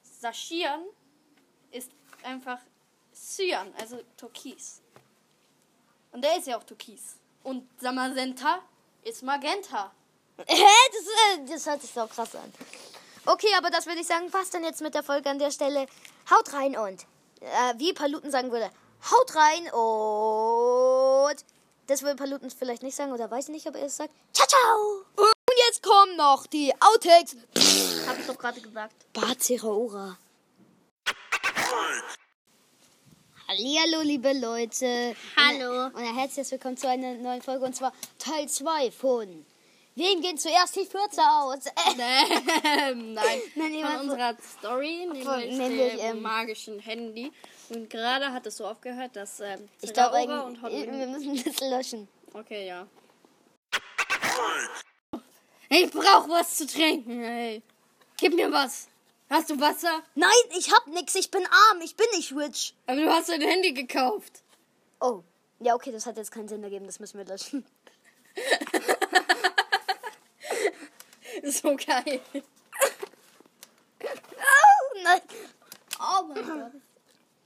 Sachian 0.03 0.81
ist 1.71 1.89
einfach 2.21 2.59
Cyan, 3.13 3.73
also 3.79 3.99
Türkis. 4.17 4.81
Und 6.11 6.23
der 6.23 6.37
ist 6.37 6.47
ja 6.47 6.57
auch 6.57 6.63
Türkis. 6.63 7.15
Und 7.43 7.67
Samasenta 7.79 8.61
ist 9.03 9.23
Magenta. 9.23 9.91
Hä? 10.47 10.63
Das, 10.91 11.39
äh, 11.39 11.45
das 11.45 11.65
hört 11.65 11.81
sich 11.81 11.91
so 11.91 12.05
krass 12.05 12.35
an. 12.35 12.53
Okay, 13.25 13.49
aber 13.57 13.69
das 13.69 13.85
würde 13.85 14.01
ich 14.01 14.07
sagen, 14.07 14.31
passt 14.31 14.53
dann 14.53 14.63
jetzt 14.63 14.81
mit 14.81 14.95
der 14.95 15.03
Folge 15.03 15.29
an 15.29 15.37
der 15.37 15.51
Stelle. 15.51 15.85
Haut 16.29 16.53
rein 16.53 16.75
und, 16.75 17.03
äh, 17.41 17.73
wie 17.77 17.93
Paluten 17.93 18.31
sagen 18.31 18.51
würde, 18.51 18.69
haut 19.11 19.35
rein 19.35 19.71
und. 19.71 21.45
Das 21.87 22.01
würde 22.01 22.15
Paluten 22.15 22.49
vielleicht 22.49 22.83
nicht 22.83 22.95
sagen 22.95 23.11
oder 23.11 23.29
weiß 23.29 23.45
ich 23.45 23.51
nicht, 23.51 23.67
ob 23.67 23.75
er 23.75 23.85
es 23.85 23.97
sagt. 23.97 24.13
Ciao, 24.33 24.47
ciao! 24.47 25.05
Und 25.17 25.57
jetzt 25.67 25.83
kommen 25.83 26.15
noch 26.15 26.47
die 26.47 26.73
Outtakes. 26.79 27.35
Hab 28.07 28.17
ich 28.17 28.25
doch 28.25 28.37
gerade 28.37 28.61
gesagt. 28.61 28.95
Baziraora. 29.13 30.17
Hallihallo, 33.47 34.01
liebe 34.01 34.31
Leute. 34.33 35.15
Hallo. 35.35 35.87
Und 35.87 36.17
herzlich 36.17 36.49
willkommen 36.49 36.77
zu 36.77 36.87
einer 36.87 37.15
neuen 37.15 37.41
Folge 37.41 37.65
und 37.65 37.75
zwar 37.75 37.91
Teil 38.17 38.47
2 38.47 38.91
von 38.91 39.45
Wen 40.01 40.19
gehen 40.19 40.35
zuerst 40.37 40.75
die 40.75 40.85
Fürze 40.85 41.21
aus? 41.21 41.59
Ähm, 41.99 43.13
nein, 43.13 43.41
Nein, 43.55 43.73
jemand- 43.73 43.97
von 43.99 44.09
unserer 44.09 44.35
Story, 44.57 45.05
nämlich, 45.05 45.57
nämlich, 45.57 45.95
dem 46.01 46.21
magischen 46.23 46.79
Handy. 46.79 47.31
Und 47.69 47.87
gerade 47.89 48.31
hat 48.33 48.47
es 48.47 48.57
so 48.57 48.65
aufgehört, 48.65 49.15
dass 49.15 49.39
ähm, 49.41 49.69
Ich 49.81 49.93
glaube 49.93 50.43
und 50.43 50.61
Hot 50.63 50.71
wir 50.71 51.07
müssen 51.07 51.43
das 51.43 51.59
löschen. 51.59 52.07
Okay, 52.33 52.65
ja. 52.67 52.87
Ich 55.69 55.91
brauch 55.91 56.27
was 56.29 56.57
zu 56.57 56.65
trinken, 56.65 57.23
ey. 57.23 57.61
Gib 58.17 58.33
mir 58.33 58.51
was. 58.51 58.87
Hast 59.29 59.49
du 59.51 59.59
Wasser? 59.59 60.01
Nein, 60.15 60.31
ich 60.57 60.71
hab 60.73 60.87
nix, 60.87 61.13
ich 61.15 61.29
bin 61.29 61.45
arm, 61.45 61.81
ich 61.81 61.95
bin 61.95 62.07
nicht 62.15 62.35
rich. 62.35 62.73
Aber 62.87 62.97
du 62.99 63.09
hast 63.09 63.29
dein 63.29 63.41
Handy 63.41 63.73
gekauft. 63.73 64.41
Oh, 64.99 65.21
ja, 65.59 65.75
okay, 65.75 65.91
das 65.91 66.05
hat 66.07 66.17
jetzt 66.17 66.31
keinen 66.31 66.47
Sinn 66.47 66.63
ergeben, 66.63 66.87
das 66.87 66.99
müssen 66.99 67.19
wir 67.19 67.25
löschen. 67.25 67.65
So 71.51 71.75
geil. 71.75 72.21
Oh, 74.03 75.01
nein. 75.03 75.21
Oh 75.99 76.23
mein 76.27 76.45
Gott. 76.45 76.71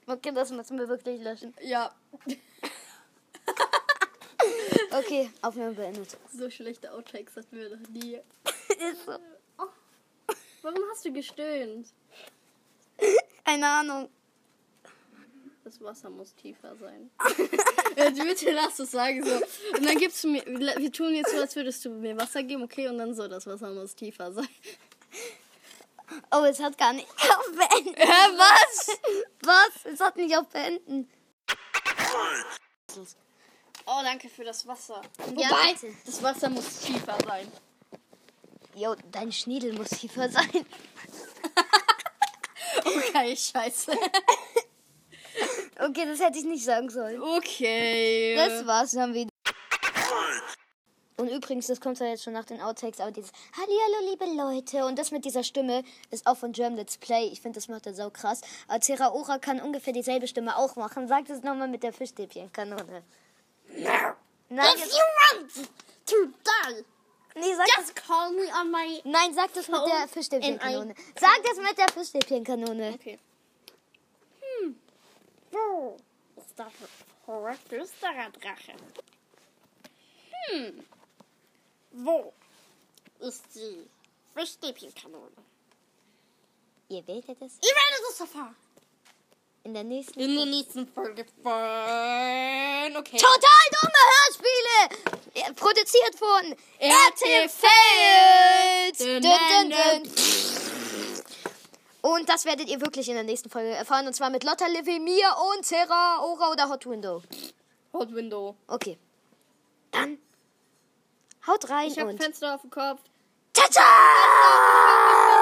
Okay, 0.07 0.31
das 0.33 0.51
müssen 0.51 0.77
wir 0.77 0.87
wirklich 0.87 1.21
löschen. 1.21 1.53
Ja, 1.61 1.93
Okay, 4.91 5.29
Aufnahme 5.41 5.73
beendet. 5.73 6.17
so 6.31 6.49
schlechte 6.49 6.91
Outtakes 6.93 7.35
hatten 7.35 7.57
wir 7.57 7.75
noch 7.75 7.89
nie. 7.89 8.15
Ist 8.69 9.05
so. 9.05 9.17
Warum 10.61 10.79
hast 10.91 11.03
du 11.05 11.11
gestöhnt? 11.11 11.87
Keine 13.43 13.67
Ahnung. 13.67 14.09
Das 15.63 15.81
Wasser 15.81 16.09
muss 16.09 16.33
tiefer 16.35 16.75
sein. 16.77 17.09
Bitte 17.95 18.51
lass 18.51 18.79
es 18.79 18.91
sagen 18.91 19.23
so. 19.23 19.35
Und 19.77 19.85
dann 19.85 19.97
gibst 19.97 20.23
du 20.23 20.29
mir, 20.29 20.43
wir 20.45 20.91
tun 20.91 21.13
jetzt 21.13 21.31
so, 21.31 21.37
als 21.37 21.55
würdest 21.55 21.83
du 21.85 21.89
mir 21.89 22.17
Wasser 22.17 22.43
geben, 22.43 22.63
okay? 22.63 22.87
Und 22.87 22.97
dann 22.97 23.13
so, 23.13 23.27
das 23.27 23.45
Wasser 23.45 23.71
muss 23.71 23.95
tiefer 23.95 24.31
sein. 24.31 24.47
Oh, 26.31 26.43
es 26.43 26.59
hat 26.59 26.77
gar 26.77 26.93
nicht 26.93 27.07
auf 27.07 27.45
Beenden. 27.51 27.95
Hä, 27.95 28.29
was? 28.37 28.97
Was? 29.43 29.93
Es 29.93 29.99
hat 29.99 30.15
nicht 30.17 30.35
auf 30.37 30.47
Beenden. 30.47 31.09
Oh, 33.87 34.01
danke 34.03 34.29
für 34.29 34.43
das 34.43 34.65
Wasser. 34.67 35.01
Ja, 35.35 35.49
Wobei, 35.49 35.73
bitte. 35.73 35.93
das 36.05 36.21
Wasser 36.23 36.49
muss 36.49 36.79
tiefer 36.79 37.17
sein. 37.25 37.51
Jo, 38.75 38.95
dein 39.11 39.31
Schniedel 39.31 39.73
muss 39.73 39.89
tiefer 39.89 40.29
sein. 40.29 40.49
Okay, 42.83 43.35
scheiße. 43.35 43.97
Okay, 45.79 46.05
das 46.05 46.19
hätte 46.19 46.39
ich 46.39 46.45
nicht 46.45 46.63
sagen 46.63 46.89
sollen. 46.89 47.21
Okay. 47.21 48.35
Das 48.35 48.65
war's 48.65 48.91
dann 48.91 49.13
wieder. 49.13 49.29
Und 51.17 51.29
übrigens, 51.29 51.67
das 51.67 51.79
kommt 51.79 51.97
zwar 51.97 52.07
jetzt 52.07 52.23
schon 52.23 52.33
nach 52.33 52.43
den 52.43 52.61
Outtakes, 52.61 52.99
aber 52.99 53.11
dieses 53.11 53.31
Hallihallo, 53.55 54.09
liebe 54.09 54.25
Leute. 54.35 54.85
Und 54.85 54.99
das 54.99 55.11
mit 55.11 55.23
dieser 55.23 55.43
Stimme 55.43 55.83
ist 56.11 56.27
auch 56.27 56.35
von 56.35 56.51
German 56.51 56.75
Let's 56.75 56.97
Play. 56.97 57.29
Ich 57.31 57.39
finde, 57.39 57.57
das 57.57 57.69
macht 57.69 57.85
er 57.85 57.93
sau 57.93 58.09
krass. 58.09 58.41
Aber 58.67 58.79
Teraora 58.81 59.37
kann 59.39 59.61
ungefähr 59.61 59.93
dieselbe 59.93 60.27
Stimme 60.27 60.57
auch 60.57 60.75
machen. 60.75 61.07
Sagt 61.07 61.29
es 61.29 61.41
nochmal 61.41 61.69
mit 61.69 61.83
der 61.83 61.93
Fischstäbchenkanone. 61.93 63.03
Nein, 64.49 64.65
jetzt, 64.77 64.93
to 66.05 66.15
die, 66.25 66.83
nee, 67.39 67.53
sag 67.55 67.65
das, 67.65 67.77
just 67.77 67.95
call 67.95 68.31
me 68.31 68.47
on 68.61 68.71
my... 68.71 69.01
nein, 69.05 69.33
sag 69.33 69.53
das 69.53 69.67
mit 69.67 69.81
der 69.87 70.07
Fischstäbchenkanone. 70.07 70.95
Sag 71.19 71.43
das 71.43 71.57
mit 71.57 71.77
der 71.77 71.87
Fischstäbchenkanone. 71.93 72.93
Okay. 72.93 73.19
Wo 75.55 75.97
ist 76.35 76.59
der 76.59 76.69
flüsterer 77.69 78.29
Drache? 78.31 78.73
Hm. 80.49 80.85
Wo 81.91 82.33
ist 83.19 83.43
die 83.55 83.87
Fischstäbchenkanone? 84.33 85.31
Ihr 86.89 87.07
werdet 87.07 87.41
es 87.41 87.53
Ihr 87.61 87.75
werdet 87.81 88.09
es 88.11 88.19
erfahren. 88.19 88.55
in 89.63 89.73
der 89.73 89.83
nächsten. 89.85 90.19
In 90.19 90.35
der 90.35 90.45
nächsten 90.45 90.87
Folge 90.87 91.25
von... 91.41 92.97
Okay. 92.97 93.17
Total 93.17 93.65
dumme 93.71 94.01
Hörspiele! 94.11 95.53
Produziert 95.55 96.15
von 96.15 96.55
RT 96.79 97.49
Und 102.05 102.29
das 102.29 102.45
werdet 102.45 102.69
ihr 102.69 102.79
wirklich 102.81 103.09
in 103.09 103.15
der 103.15 103.23
nächsten 103.23 103.49
Folge 103.49 103.71
erfahren. 103.71 104.05
Und 104.05 104.13
zwar 104.13 104.29
mit 104.29 104.43
Lotta, 104.43 104.67
Livy, 104.67 104.99
Mia 104.99 105.31
und 105.55 105.67
Terra, 105.67 106.21
Ora 106.21 106.51
oder 106.51 106.69
Hot 106.69 106.85
Window. 106.85 107.23
Hot 107.93 108.13
Window. 108.13 108.55
Okay. 108.67 108.99
Dann 109.89 110.19
haut 111.47 111.67
rein 111.67 111.87
Ich 111.87 111.97
habe 111.97 112.11
und. 112.11 112.21
Fenster 112.21 112.53
auf 112.53 112.61
dem 112.61 112.69
Kopf. 112.69 113.01
Ciao, 113.55 113.67
ciao! 113.71 113.83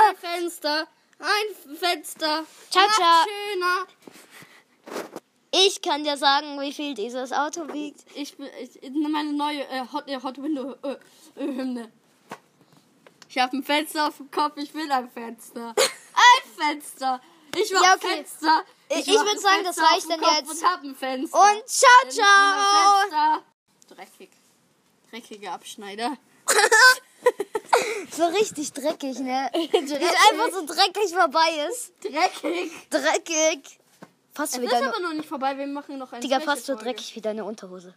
Ein 0.08 0.16
Fenster. 0.16 0.88
Ein 1.20 1.76
Fenster. 1.76 2.46
Ciao, 2.70 2.88
ciao. 2.92 3.26
schöner. 3.26 3.88
Ich 5.52 5.82
kann 5.82 6.06
dir 6.06 6.16
sagen, 6.16 6.62
wie 6.62 6.72
viel 6.72 6.94
dieses 6.94 7.34
Auto 7.34 7.74
wiegt. 7.74 8.06
Ich 8.16 8.38
bin 8.38 8.48
ich, 8.62 8.90
meine 9.10 9.34
neue 9.34 9.68
äh, 9.68 9.86
Hot, 9.92 10.08
äh, 10.08 10.18
Hot 10.24 10.42
Window 10.42 10.78
äh, 10.82 10.94
äh, 11.36 11.46
Hymne. 11.46 11.92
Ich 13.28 13.38
habe 13.38 13.58
ein 13.58 13.64
Fenster 13.64 14.08
auf 14.08 14.16
dem 14.16 14.32
Kopf, 14.32 14.56
ich 14.56 14.74
will 14.74 14.90
ein 14.90 15.10
Fenster. 15.10 15.76
Fenster. 16.68 17.22
Ich 17.56 17.72
mach 17.74 17.84
Ja, 17.84 17.96
okay. 17.96 18.08
Fenster. 18.16 18.64
Ich- 18.90 19.08
ich 19.08 19.08
würd 19.08 19.28
ein 19.30 19.40
sagen, 19.40 19.64
das 19.64 19.76
Fenster 19.76 19.84
auf 19.84 19.92
reicht 19.94 20.10
dann 20.10 20.20
Kopf 20.22 20.38
jetzt. 20.38 20.50
Und 20.52 20.64
hab 20.70 20.84
ein 20.84 20.96
Fenster. 20.96 21.40
Und 21.42 21.68
ciao, 21.70 22.10
ciao! 22.10 23.44
Dreckig. 23.90 24.30
Dreckiger 25.12 25.52
Abschneider. 25.54 26.18
So 28.12 28.26
richtig 28.28 28.72
dreckig, 28.74 29.18
ne? 29.20 29.50
Wie 29.54 29.66
es 29.78 30.32
einfach 30.32 30.52
so 30.52 30.66
dreckig 30.66 31.12
vorbei 31.16 31.68
ist. 31.70 31.92
Dreckig. 32.04 32.72
Dreckig. 32.90 33.80
Fast 34.34 34.54
Es 34.56 34.62
wie 34.62 34.66
ist 34.66 34.72
deine, 34.74 34.90
aber 34.90 35.00
noch 35.00 35.14
nicht 35.14 35.28
vorbei, 35.28 35.58
wir 35.58 35.66
machen 35.66 35.98
noch 35.98 36.12
eine 36.12 36.22
Digga, 36.22 36.40
fast 36.40 36.66
so 36.68 36.76
dreckig 36.76 37.16
wie 37.16 37.22
deine 37.22 37.44
Unterhose. 37.46 37.96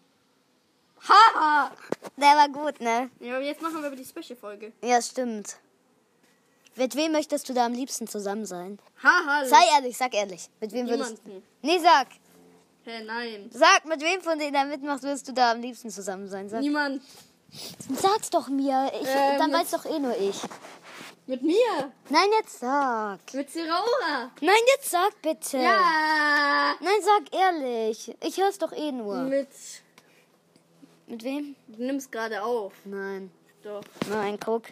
Haha. 1.06 1.70
Der 2.16 2.36
war 2.36 2.48
gut, 2.48 2.80
ne? 2.80 3.10
Ja, 3.20 3.36
aber 3.36 3.44
jetzt 3.44 3.60
machen 3.60 3.80
wir 3.80 3.86
aber 3.88 3.96
die 3.96 4.04
Special-Folge. 4.04 4.72
Ja, 4.82 5.02
stimmt. 5.02 5.58
Mit 6.76 6.94
wem 6.94 7.12
möchtest 7.12 7.48
du 7.48 7.54
da 7.54 7.66
am 7.66 7.72
liebsten 7.72 8.06
zusammen 8.06 8.44
sein? 8.46 8.78
Haha. 9.02 9.44
Sei 9.46 9.62
ehrlich, 9.74 9.96
sag 9.96 10.14
ehrlich. 10.14 10.48
Mit 10.60 10.72
wem 10.72 10.88
würdest 10.88 11.24
Niemanden. 11.24 11.46
Nee, 11.62 11.78
sag. 11.78 12.08
Hä, 12.84 13.02
nein. 13.04 13.50
Sag, 13.52 13.84
mit 13.86 14.00
wem 14.02 14.20
von 14.20 14.38
denen 14.38 14.52
da 14.52 14.64
mitmacht, 14.64 15.02
würdest 15.02 15.26
du 15.28 15.32
da 15.32 15.52
am 15.52 15.60
liebsten 15.60 15.90
zusammen 15.90 16.28
sein? 16.28 16.48
Sag. 16.48 16.60
Niemand. 16.60 17.02
Sag's 17.94 18.30
doch 18.30 18.48
mir. 18.48 18.90
Ich, 19.00 19.08
Ähm, 19.08 19.38
dann 19.38 19.52
weiß 19.52 19.70
doch 19.70 19.84
eh 19.86 19.98
nur 19.98 20.16
ich. 20.18 20.36
Mit 21.26 21.42
mir. 21.42 21.92
Nein, 22.10 22.28
jetzt 22.38 22.60
sag. 22.60 23.18
Mit 23.32 23.50
Zeraora. 23.50 24.30
Nein, 24.40 24.60
jetzt 24.76 24.90
sag 24.90 25.20
bitte. 25.22 25.58
Ja. 25.58 26.74
Nein, 26.80 27.00
sag 27.02 27.34
ehrlich. 27.34 28.14
Ich 28.22 28.36
hör's 28.36 28.58
doch 28.58 28.72
eh 28.72 28.92
nur. 28.92 29.22
Mit 29.22 29.48
Mit 31.08 31.24
wem? 31.24 31.56
Du 31.68 31.82
nimmst 31.82 32.12
gerade 32.12 32.42
auf. 32.42 32.72
Nein. 32.84 33.32
Doch. 33.64 33.82
Nein, 34.08 34.38
guck. 34.44 34.62